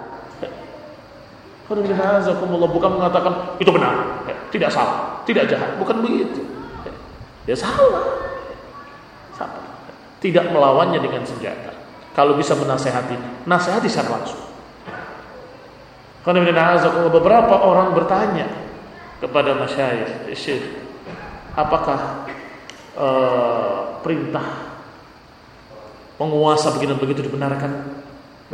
[1.71, 6.43] Bukan mengatakan itu benar, tidak salah, tidak jahat, bukan begitu.
[7.47, 8.07] Ya salah.
[9.35, 9.67] Salah.
[10.23, 11.75] Tidak melawannya dengan senjata.
[12.13, 14.43] Kalau bisa menasehati, nasehati secara langsung.
[16.23, 16.79] Karena
[17.11, 18.47] beberapa orang bertanya
[19.19, 20.63] kepada masyayikh, syekh,
[21.59, 22.29] apakah
[22.95, 24.71] uh, perintah
[26.21, 27.99] penguasa begini begitu dibenarkan?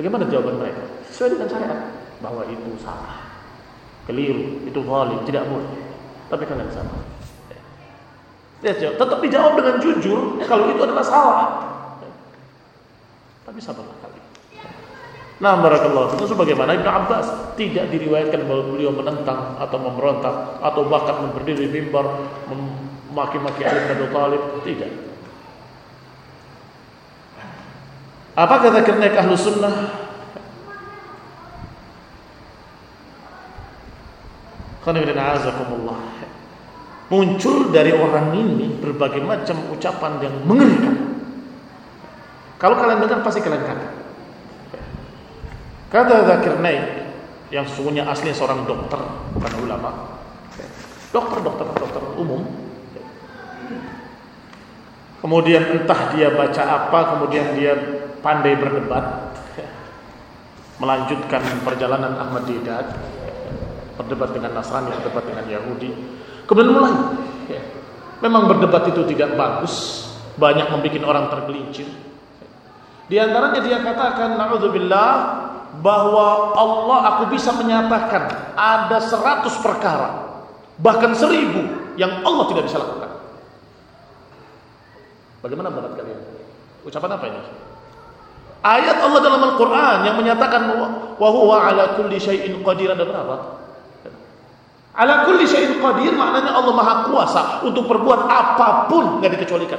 [0.01, 0.80] Bagaimana jawaban mereka?
[1.12, 1.80] Sesuai dengan syariat
[2.22, 3.26] bahwa itu salah,
[4.07, 5.72] keliru, itu zalim, tidak boleh.
[6.30, 7.18] Tapi kalian salah.
[8.59, 11.47] Ya, tetap dijawab dengan jujur kalau itu adalah salah.
[13.47, 14.19] Tapi sabarlah kali.
[15.39, 21.31] Nah, barakallahu itu sebagaimana Ibnu Abbas tidak diriwayatkan bahwa beliau menentang atau memberontak atau bahkan
[21.31, 24.91] berdiri di mimbar memaki-maki Ali bin Abi tidak.
[28.35, 29.75] Apa kata kernek ahlu sunnah?
[34.83, 36.18] Qanibina azakumullah
[37.09, 40.97] muncul dari orang ini berbagai macam ucapan yang mengerikan.
[42.61, 43.93] Kalau kalian dengar pasti kalian kaget.
[45.89, 46.85] Kata Zakir Naik,
[47.49, 49.01] yang sesungguhnya aslinya seorang dokter,
[49.33, 50.21] bukan ulama.
[51.09, 52.45] Dokter, dokter, dokter umum.
[55.19, 57.73] Kemudian entah dia baca apa, kemudian dia
[58.21, 59.35] pandai berdebat,
[60.79, 62.87] melanjutkan perjalanan Ahmad Didat,
[63.97, 65.91] berdebat dengan Nasrani, berdebat dengan Yahudi.
[66.49, 66.94] Kemudian mulai,
[68.24, 70.09] memang berdebat itu tidak bagus,
[70.40, 71.86] banyak membuat orang tergelincir.
[73.09, 75.12] Di antaranya dia katakan, Naudzubillah,
[75.84, 80.40] bahwa Allah aku bisa menyatakan ada seratus perkara,
[80.80, 83.12] bahkan seribu yang Allah tidak bisa lakukan.
[85.44, 86.20] Bagaimana pendapat kalian?
[86.88, 87.40] Ucapan apa ini?
[88.59, 90.62] Ayat Allah dalam Al-Quran yang menyatakan
[91.14, 93.58] wa huwa ala kulli syai'in qadir ada berapa?
[94.99, 99.78] Ala kulli syai'in qadir maknanya Allah Maha Kuasa untuk berbuat apa pun nggak dikecualikan.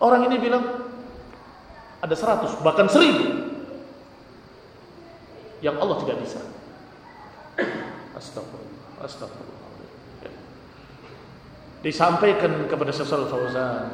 [0.00, 0.64] Orang ini bilang
[2.00, 3.28] ada seratus, bahkan seribu
[5.60, 6.40] yang Allah tidak bisa.
[8.16, 9.60] Astagfirullah, astagfirullah.
[11.84, 13.90] Disampaikan kepada Syaikhul Fauzan,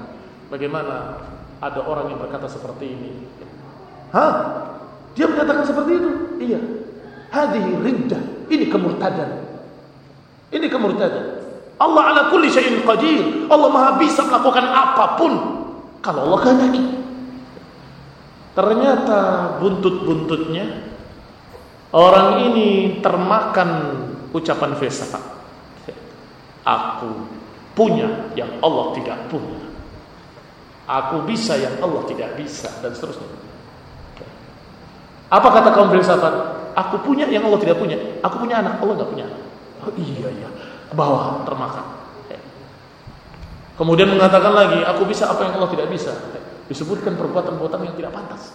[0.52, 1.18] bagaimana
[1.58, 3.12] ada orang yang berkata seperti ini.
[4.14, 4.32] Hah?
[5.18, 6.10] Dia menyatakan seperti itu?
[6.38, 6.60] Iya.
[7.32, 8.22] Hadhihi riddah.
[8.48, 9.47] Ini kemurtadan.
[10.48, 11.26] Ini kemurtadan.
[11.78, 13.46] Allah ala kulli syai'in qadir.
[13.46, 15.32] Allah Maha bisa melakukan apa pun
[16.02, 16.82] kalau Allah kehendaki.
[18.58, 19.20] Ternyata
[19.62, 20.66] buntut-buntutnya
[21.94, 23.70] orang ini termakan
[24.34, 25.22] ucapan filsafat.
[26.66, 27.30] Aku
[27.78, 29.62] punya yang Allah tidak punya.
[30.88, 33.28] Aku bisa yang Allah tidak bisa dan seterusnya.
[35.28, 36.34] Apa kata kaum filsafat?
[36.74, 38.00] Aku punya yang Allah tidak punya.
[38.24, 39.47] Aku punya anak, Allah tidak punya anak.
[39.88, 40.48] Oh iya iya,
[40.92, 41.96] bawah termakan.
[43.78, 46.12] Kemudian mengatakan lagi, aku bisa apa yang Allah tidak bisa
[46.68, 48.52] disebutkan perbuatan-perbuatan yang tidak pantas.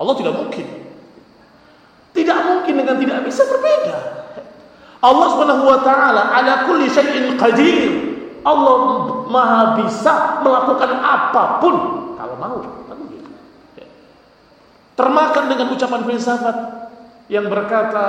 [0.00, 0.66] Allah tidak mungkin.
[2.16, 3.98] Tidak mungkin dengan tidak bisa berbeda.
[5.04, 8.08] Allah Subhanahu wa taala ala kulli syai'in qadir.
[8.40, 8.76] Allah
[9.28, 11.76] Maha bisa melakukan apa pun
[12.16, 12.58] kalau mau.
[14.96, 16.56] Termakan dengan ucapan filsafat
[17.32, 18.06] yang berkata,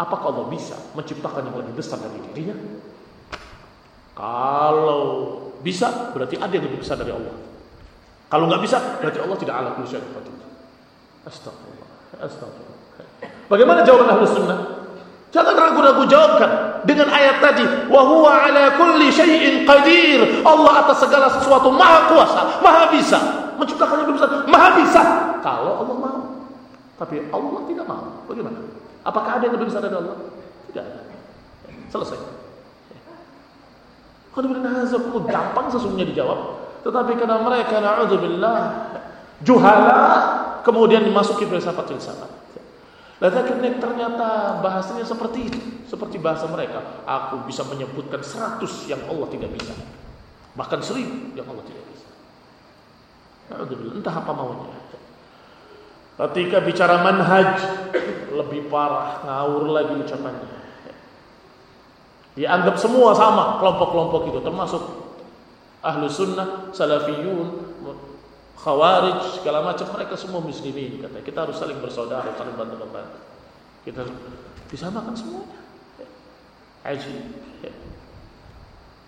[0.00, 2.56] apakah Allah bisa menciptakan yang lebih besar dari dirinya?
[4.16, 5.04] Kalau
[5.60, 7.36] bisa, berarti ada yang lebih besar dari Allah.
[8.32, 10.08] Kalau nggak bisa, berarti Allah tidak ala kulli syai'in.
[11.28, 11.88] Astagfirullah.
[12.16, 12.78] Astagfirullah.
[13.52, 14.58] Bagaimana jawaban ahlu sunnah?
[15.30, 16.50] Jangan ragu-ragu jawabkan
[16.88, 17.64] dengan ayat tadi.
[17.86, 20.42] Wa huwa ala kulli syai'in qadir.
[20.42, 23.18] Allah atas segala sesuatu maha kuasa, maha bisa.
[23.60, 25.02] Menciptakan yang besar, maha bisa.
[25.44, 26.20] Kalau Allah mau.
[26.96, 28.24] Tapi Allah tidak mau.
[28.28, 28.58] Bagaimana?
[29.00, 30.16] Apakah ada yang lebih besar dari Allah?
[30.72, 31.00] Tidak ada.
[31.90, 32.18] Selesai.
[34.30, 36.40] Kalau gampang sesungguhnya dijawab.
[36.80, 38.56] Tetapi karena mereka na'udzubillah
[39.44, 40.00] juhala
[40.64, 42.40] kemudian dimasuki filsafat-filsafat.
[43.20, 47.04] Lalu ternyata bahasanya seperti itu, seperti bahasa mereka.
[47.04, 49.76] Aku bisa menyebutkan seratus yang Allah tidak bisa.
[50.56, 52.08] Bahkan seribu yang Allah tidak bisa.
[53.92, 54.79] Entah apa maunya.
[56.20, 57.64] Ketika bicara manhaj
[58.28, 60.60] lebih parah, ngawur lagi ucapannya.
[62.36, 64.82] Dianggap semua sama kelompok-kelompok itu, termasuk
[65.80, 67.72] ahlu sunnah, salafiyun,
[68.60, 73.18] khawarij segala macam mereka semua muslimin kata kita harus saling bersaudara saling bantu membantu
[73.88, 74.04] kita
[74.68, 75.60] disamakan semuanya
[76.80, 77.12] Aji.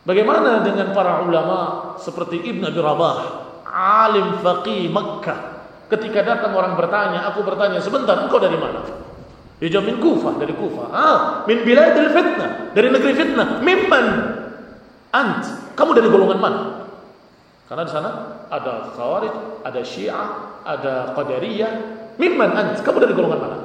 [0.05, 1.59] Bagaimana dengan para ulama
[1.97, 3.19] seperti Ibn Abi Rabah,
[3.65, 5.52] alim faqih Makkah.
[5.93, 8.81] Ketika datang orang bertanya, aku bertanya, sebentar, engkau dari mana?
[9.61, 10.89] Dia jawab min Kufah, dari Kufah.
[10.89, 13.61] Ah, min biladil fitnah, dari negeri fitnah.
[13.61, 14.07] Mimman
[15.13, 15.45] ant,
[15.77, 16.63] kamu dari golongan mana?
[17.69, 18.11] Karena di sana
[18.49, 20.29] ada Khawarij, ada Syiah,
[20.65, 21.73] ada Qadariyah.
[22.17, 22.81] Mimman ant?
[22.81, 23.57] Kamu dari golongan mana?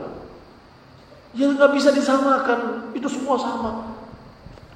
[1.32, 2.92] Ya nggak bisa disamakan.
[2.92, 3.72] Itu semua sama.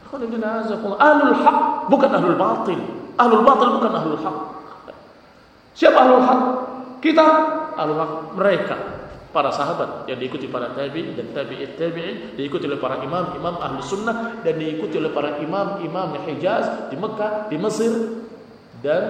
[0.07, 1.59] Ahlul haq
[1.91, 2.79] bukan ahlul batil.
[3.19, 4.37] Ahlul batil bukan ahlul haq.
[5.75, 6.60] Siapa ahlul haq?
[7.01, 7.25] Kita
[7.75, 8.77] haq mereka
[9.31, 13.79] para sahabat yang diikuti para tabi'in dan tabi'it tabi'in diikuti oleh para imam imam ahli
[13.79, 18.21] sunnah dan diikuti oleh para imam imam Hijaz di Mekah di Mesir
[18.81, 19.03] dan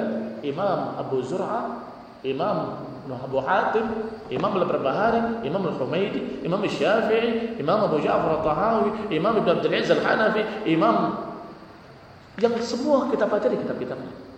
[0.44, 1.80] Imam Abu Zur'a,
[2.28, 3.88] Imam Abu Hatim,
[4.30, 10.70] Imam Al-Barbahari, Imam Al-Humaydi, Imam Al-Syafi'i, Imam Abu Ja'far Al-Tahawi, Imam Ibn Abdul Aziz Al-Hanafi,
[10.70, 11.28] Imam
[12.40, 14.31] yang semua kita di kitab-kitabnya.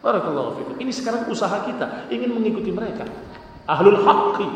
[0.00, 0.74] Barakallahu fikum.
[0.80, 3.04] Ini sekarang usaha kita ingin mengikuti mereka.
[3.68, 4.48] Ahlul haqqi.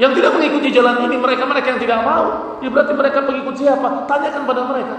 [0.00, 4.08] Yang tidak mengikuti jalan ini mereka-mereka yang tidak mau, ya berarti mereka pengikut siapa?
[4.08, 4.96] Tanyakan pada mereka.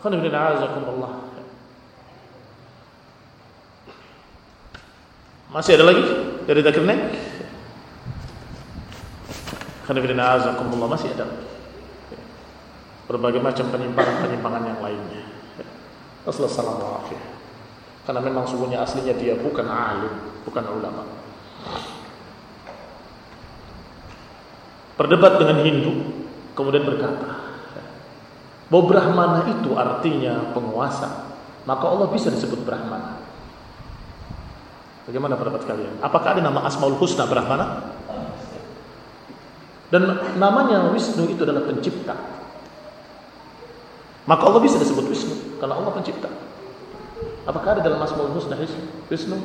[0.00, 1.12] Alhamdulillah.
[5.52, 6.04] Masih ada lagi
[6.48, 7.02] dari Naik?
[9.84, 11.26] Karena masih ada
[13.04, 15.22] berbagai macam penyimpangan-penyimpangan yang lainnya.
[16.24, 17.31] Assalamualaikum.
[18.02, 21.02] Karena memang sungguhnya aslinya dia bukan alim, bukan ulama.
[24.98, 25.92] Berdebat dengan Hindu,
[26.58, 27.30] kemudian berkata,
[28.66, 31.30] bahwa Brahmana itu artinya penguasa,
[31.62, 33.22] maka Allah bisa disebut Brahmana.
[35.06, 35.98] Bagaimana pendapat kalian?
[35.98, 37.94] Apakah ada nama Asmaul Husna Brahmana?
[39.92, 40.08] Dan
[40.40, 42.16] namanya Wisnu itu adalah pencipta.
[44.24, 46.32] Maka Allah bisa disebut Wisnu karena Allah pencipta.
[47.42, 48.54] Apakah ada dalam Asmaul Husna
[49.10, 49.38] Wisnu?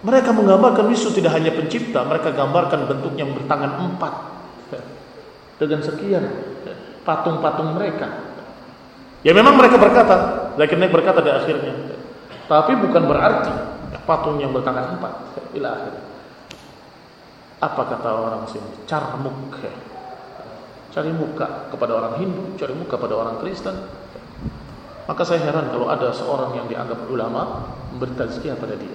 [0.00, 4.14] Mereka menggambarkan Wisnu tidak hanya pencipta, mereka gambarkan bentuk yang bertangan empat
[5.60, 6.24] dengan sekian
[7.04, 8.08] patung-patung mereka.
[9.20, 10.16] Ya memang mereka berkata,
[10.56, 11.74] Zakir berkata di akhirnya,
[12.48, 13.52] tapi bukan berarti
[14.08, 15.12] patung yang bertangan empat.
[15.52, 15.94] Ila akhir.
[17.60, 18.88] Apa kata orang sini?
[18.88, 19.60] Carmuk.
[20.90, 23.99] Cari muka kepada orang Hindu, cari muka pada orang Kristen.
[25.10, 28.94] Maka saya heran kalau ada seorang yang dianggap ulama memberi tazkiyah pada dia.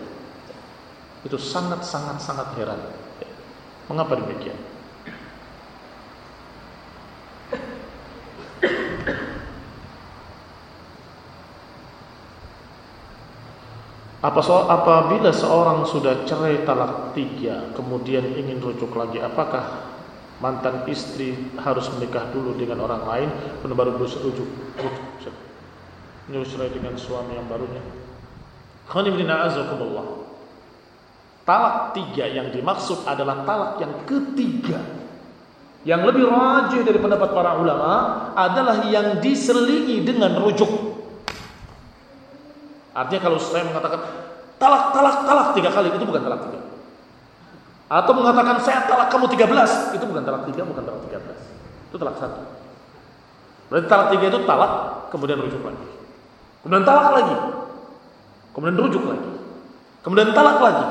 [1.28, 2.80] Itu sangat-sangat sangat heran.
[3.92, 4.56] Mengapa demikian?
[14.24, 19.92] Apa so, apabila seorang sudah cerai talak tiga, kemudian ingin rujuk lagi, apakah
[20.40, 24.50] mantan istri harus menikah dulu dengan orang lain, kemudian baru rujuk, rujuk,
[26.26, 27.82] cerai dengan suami yang barunya?
[31.46, 34.82] Talak tiga yang dimaksud adalah talak yang ketiga.
[35.86, 37.94] Yang lebih rajih dari pendapat para ulama
[38.34, 40.98] adalah yang diselingi dengan rujuk.
[42.98, 44.02] Artinya kalau saya mengatakan
[44.58, 46.60] talak, talak, talak tiga kali itu bukan talak tiga.
[47.86, 51.42] Atau mengatakan saya talak kamu tiga belas itu bukan talak tiga, bukan talak tiga belas.
[51.94, 52.42] Itu talak satu.
[53.70, 54.74] Berarti talak tiga itu talak
[55.14, 55.95] kemudian rujuk lagi.
[56.66, 57.38] Kemudian talak lagi.
[58.58, 59.30] Kemudian rujuk lagi.
[60.02, 60.86] Kemudian talak lagi.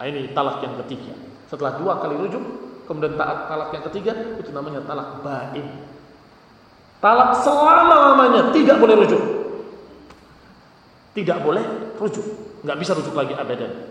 [0.00, 1.12] Nah, ini talak yang ketiga.
[1.52, 2.40] Setelah dua kali rujuk,
[2.88, 5.68] kemudian talak, yang ketiga itu namanya talak bain.
[7.04, 9.22] Talak selama-lamanya tidak boleh rujuk.
[11.12, 11.64] Tidak boleh
[12.00, 12.24] rujuk.
[12.64, 13.84] Nggak bisa rujuk lagi abadan.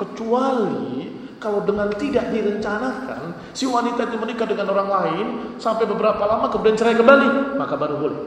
[0.00, 5.26] Kecuali kalau dengan tidak direncanakan si wanita itu menikah dengan orang lain
[5.60, 8.20] sampai beberapa lama kemudian cerai kembali, maka baru boleh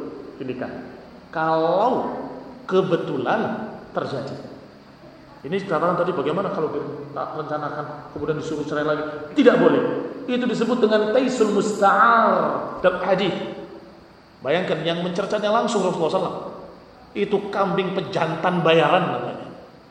[0.44, 0.70] dinikah.
[1.32, 2.12] Kalau
[2.68, 4.36] kebetulan terjadi.
[5.44, 9.04] Ini sekarang tadi bagaimana kalau direncanakan kemudian disuruh cerai lagi?
[9.36, 9.82] Tidak boleh.
[10.24, 12.32] Itu disebut dengan taisul musta'ar
[12.80, 13.36] dan hadis.
[14.40, 16.36] Bayangkan yang mencercanya langsung Rasulullah SAW
[17.12, 19.48] itu kambing pejantan bayaran namanya.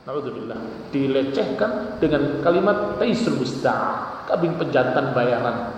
[0.08, 0.56] Alhamdulillah.
[0.88, 5.68] Dilecehkan dengan kalimat taisul musta' kambing pejantan bayaran.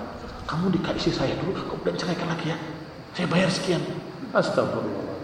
[0.47, 2.59] Kamu dikasih saya dulu, kemudian ceraikan lagi ya.
[3.17, 3.83] Saya bayar sekian.
[4.35, 5.15] Astagfirullah.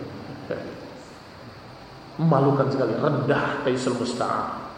[2.20, 4.70] Memalukan sekali, rendah taisul musta'.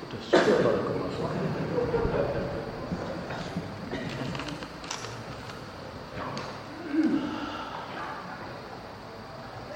[0.00, 0.94] Sudah, sudah,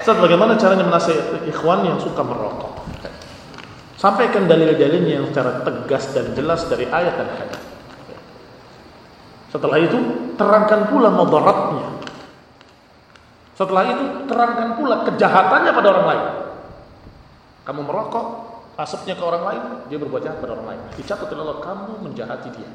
[0.09, 2.81] Ustaz bagaimana caranya menasihati ikhwan yang suka merokok?
[4.01, 7.68] Sampaikan dalil-dalilnya yang secara tegas dan jelas dari ayat dan hadis.
[9.49, 9.99] Setelah itu
[10.37, 11.89] terangkan pula mudaratnya.
[13.57, 16.25] Setelah itu terangkan pula kejahatannya pada orang lain.
[17.65, 18.27] Kamu merokok,
[18.79, 20.81] asapnya ke orang lain, dia berbuat jahat pada orang lain.
[20.95, 22.71] Dicatat oleh Allah kamu menjahati dia.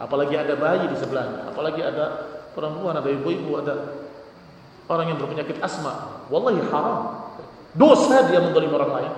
[0.00, 2.24] Apalagi ada bayi di sebelahnya, apalagi ada
[2.56, 4.00] perempuan, ada ibu-ibu, ada
[4.88, 7.28] orang yang berpenyakit asma, wallahi haram.
[7.76, 9.12] Dosa dia mendolim orang lain.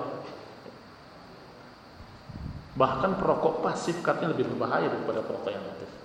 [2.75, 6.02] Bahkan perokok pasif katanya lebih berbahaya daripada perokok yang aktif.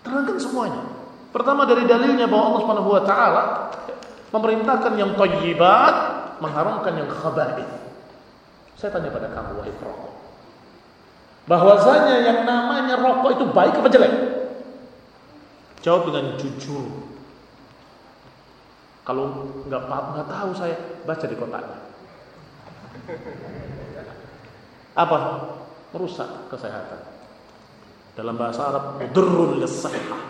[0.00, 0.82] Terangkan semuanya.
[1.30, 3.42] Pertama dari dalilnya bahwa Allah Subhanahu wa taala
[4.34, 5.94] memerintahkan yang thayyibat,
[6.42, 7.70] mengharamkan yang khaba'ith.
[8.74, 10.14] Saya tanya pada kamu wahai perokok.
[11.50, 14.14] Bahwasanya yang namanya rokok itu baik apa jelek?
[15.82, 16.86] Jawab dengan jujur.
[19.04, 19.24] Kalau
[19.66, 21.78] nggak nggak tahu saya baca di kotaknya.
[24.94, 25.18] Apa?
[25.90, 27.19] Merusak kesehatan.
[28.18, 30.20] Dalam bahasa Arab, mudurrun lisahah.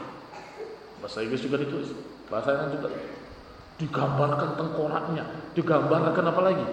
[1.01, 1.91] Bahasa Inggris juga ditulis.
[2.29, 2.89] Bahasa Inggris juga
[3.81, 5.25] digambarkan tengkoraknya,
[5.57, 6.67] digambarkan apa lagi?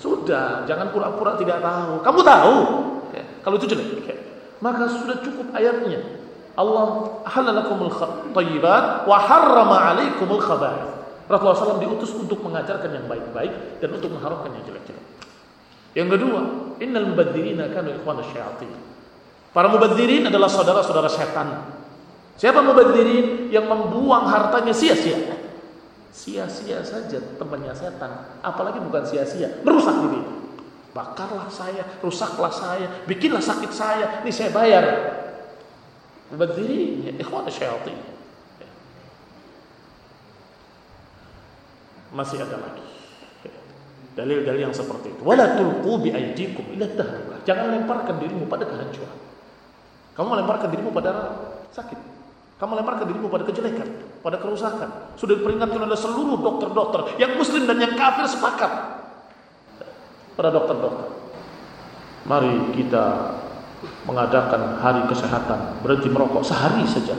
[0.00, 2.00] Sudah, jangan pura-pura tidak tahu.
[2.00, 2.56] Kamu tahu.
[3.44, 4.18] Kalau itu jelek.
[4.58, 6.00] Maka sudah cukup ayatnya.
[6.56, 7.92] Allah halalakumul
[8.32, 10.96] thayyibat wa harrama alaikumul khaba'ith.
[11.28, 15.04] Rasulullah SAW diutus untuk mengajarkan yang baik-baik dan untuk mengharamkan yang jelek-jelek.
[15.92, 16.40] Yang kedua,
[16.80, 18.72] innal mubadzirina kanu ikhwana syayatin.
[19.56, 21.48] Para mubadzirin adalah saudara-saudara setan.
[22.36, 25.16] Siapa mubadzirin yang membuang hartanya sia-sia?
[26.12, 30.20] Sia-sia saja temannya setan, apalagi bukan sia-sia, merusak diri.
[30.92, 34.84] Bakarlah saya, rusaklah saya, bikinlah sakit saya, ini saya bayar.
[36.36, 37.96] Mubadzirin, ya ikhwan syayatin.
[42.12, 42.84] Masih ada lagi.
[44.20, 45.24] Dalil-dalil yang seperti itu.
[45.24, 46.92] Wala tulqu bi aydikum ila.
[47.48, 49.24] Jangan lemparkan dirimu pada kehancuran.
[50.16, 51.12] Kamu melemparkan dirimu pada
[51.76, 51.98] sakit.
[52.56, 53.84] Kamu lemparkan dirimu pada kejelekan,
[54.24, 55.12] pada kerusakan.
[55.20, 58.72] Sudah diperingatkan oleh seluruh dokter-dokter, yang muslim dan yang kafir sepakat.
[60.32, 61.06] Pada dokter-dokter.
[62.24, 63.36] Mari kita
[64.08, 67.12] mengadakan hari kesehatan, berhenti merokok sehari saja.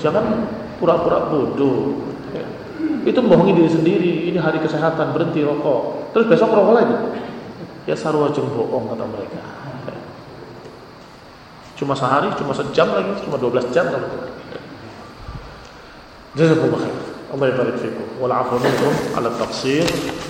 [0.00, 0.48] Jangan
[0.80, 2.08] pura-pura bodoh.
[3.06, 4.12] Itu membohongi diri sendiri.
[4.32, 6.10] Ini hari kesehatan, berhenti rokok.
[6.16, 6.96] Terus besok rokok lagi.
[7.86, 9.45] Ya sarwa bohong kata mereka.
[11.76, 14.32] Cuma sehari, cuma sejam lagi, cuma 12 jam kalau keluar.
[16.36, 16.96] Jazakumullah khair.
[17.26, 18.06] Allah barik fikum.
[18.16, 19.84] Wal afu minkum ala taqsir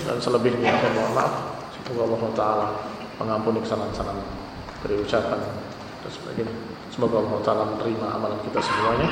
[0.07, 1.33] dan selebihnya saya mohon maaf.
[1.71, 2.67] Semoga Allah taala
[3.15, 4.27] mengampuni kesalahan-kesalahan
[4.83, 5.39] dari ucapan
[6.03, 6.55] dan sebagainya.
[6.91, 9.07] Semoga Allah taala menerima amalan kita semuanya.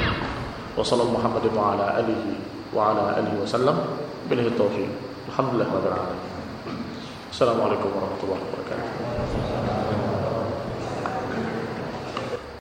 [0.76, 2.32] Wassalamualaikum Muhammadin wa ala alihi
[2.76, 3.40] wa ala alihi
[4.60, 4.91] taufiq.
[5.32, 6.20] Alhamdulillah rabbil alamin.
[7.32, 8.94] Assalamualaikum warahmatullahi wabarakatuh.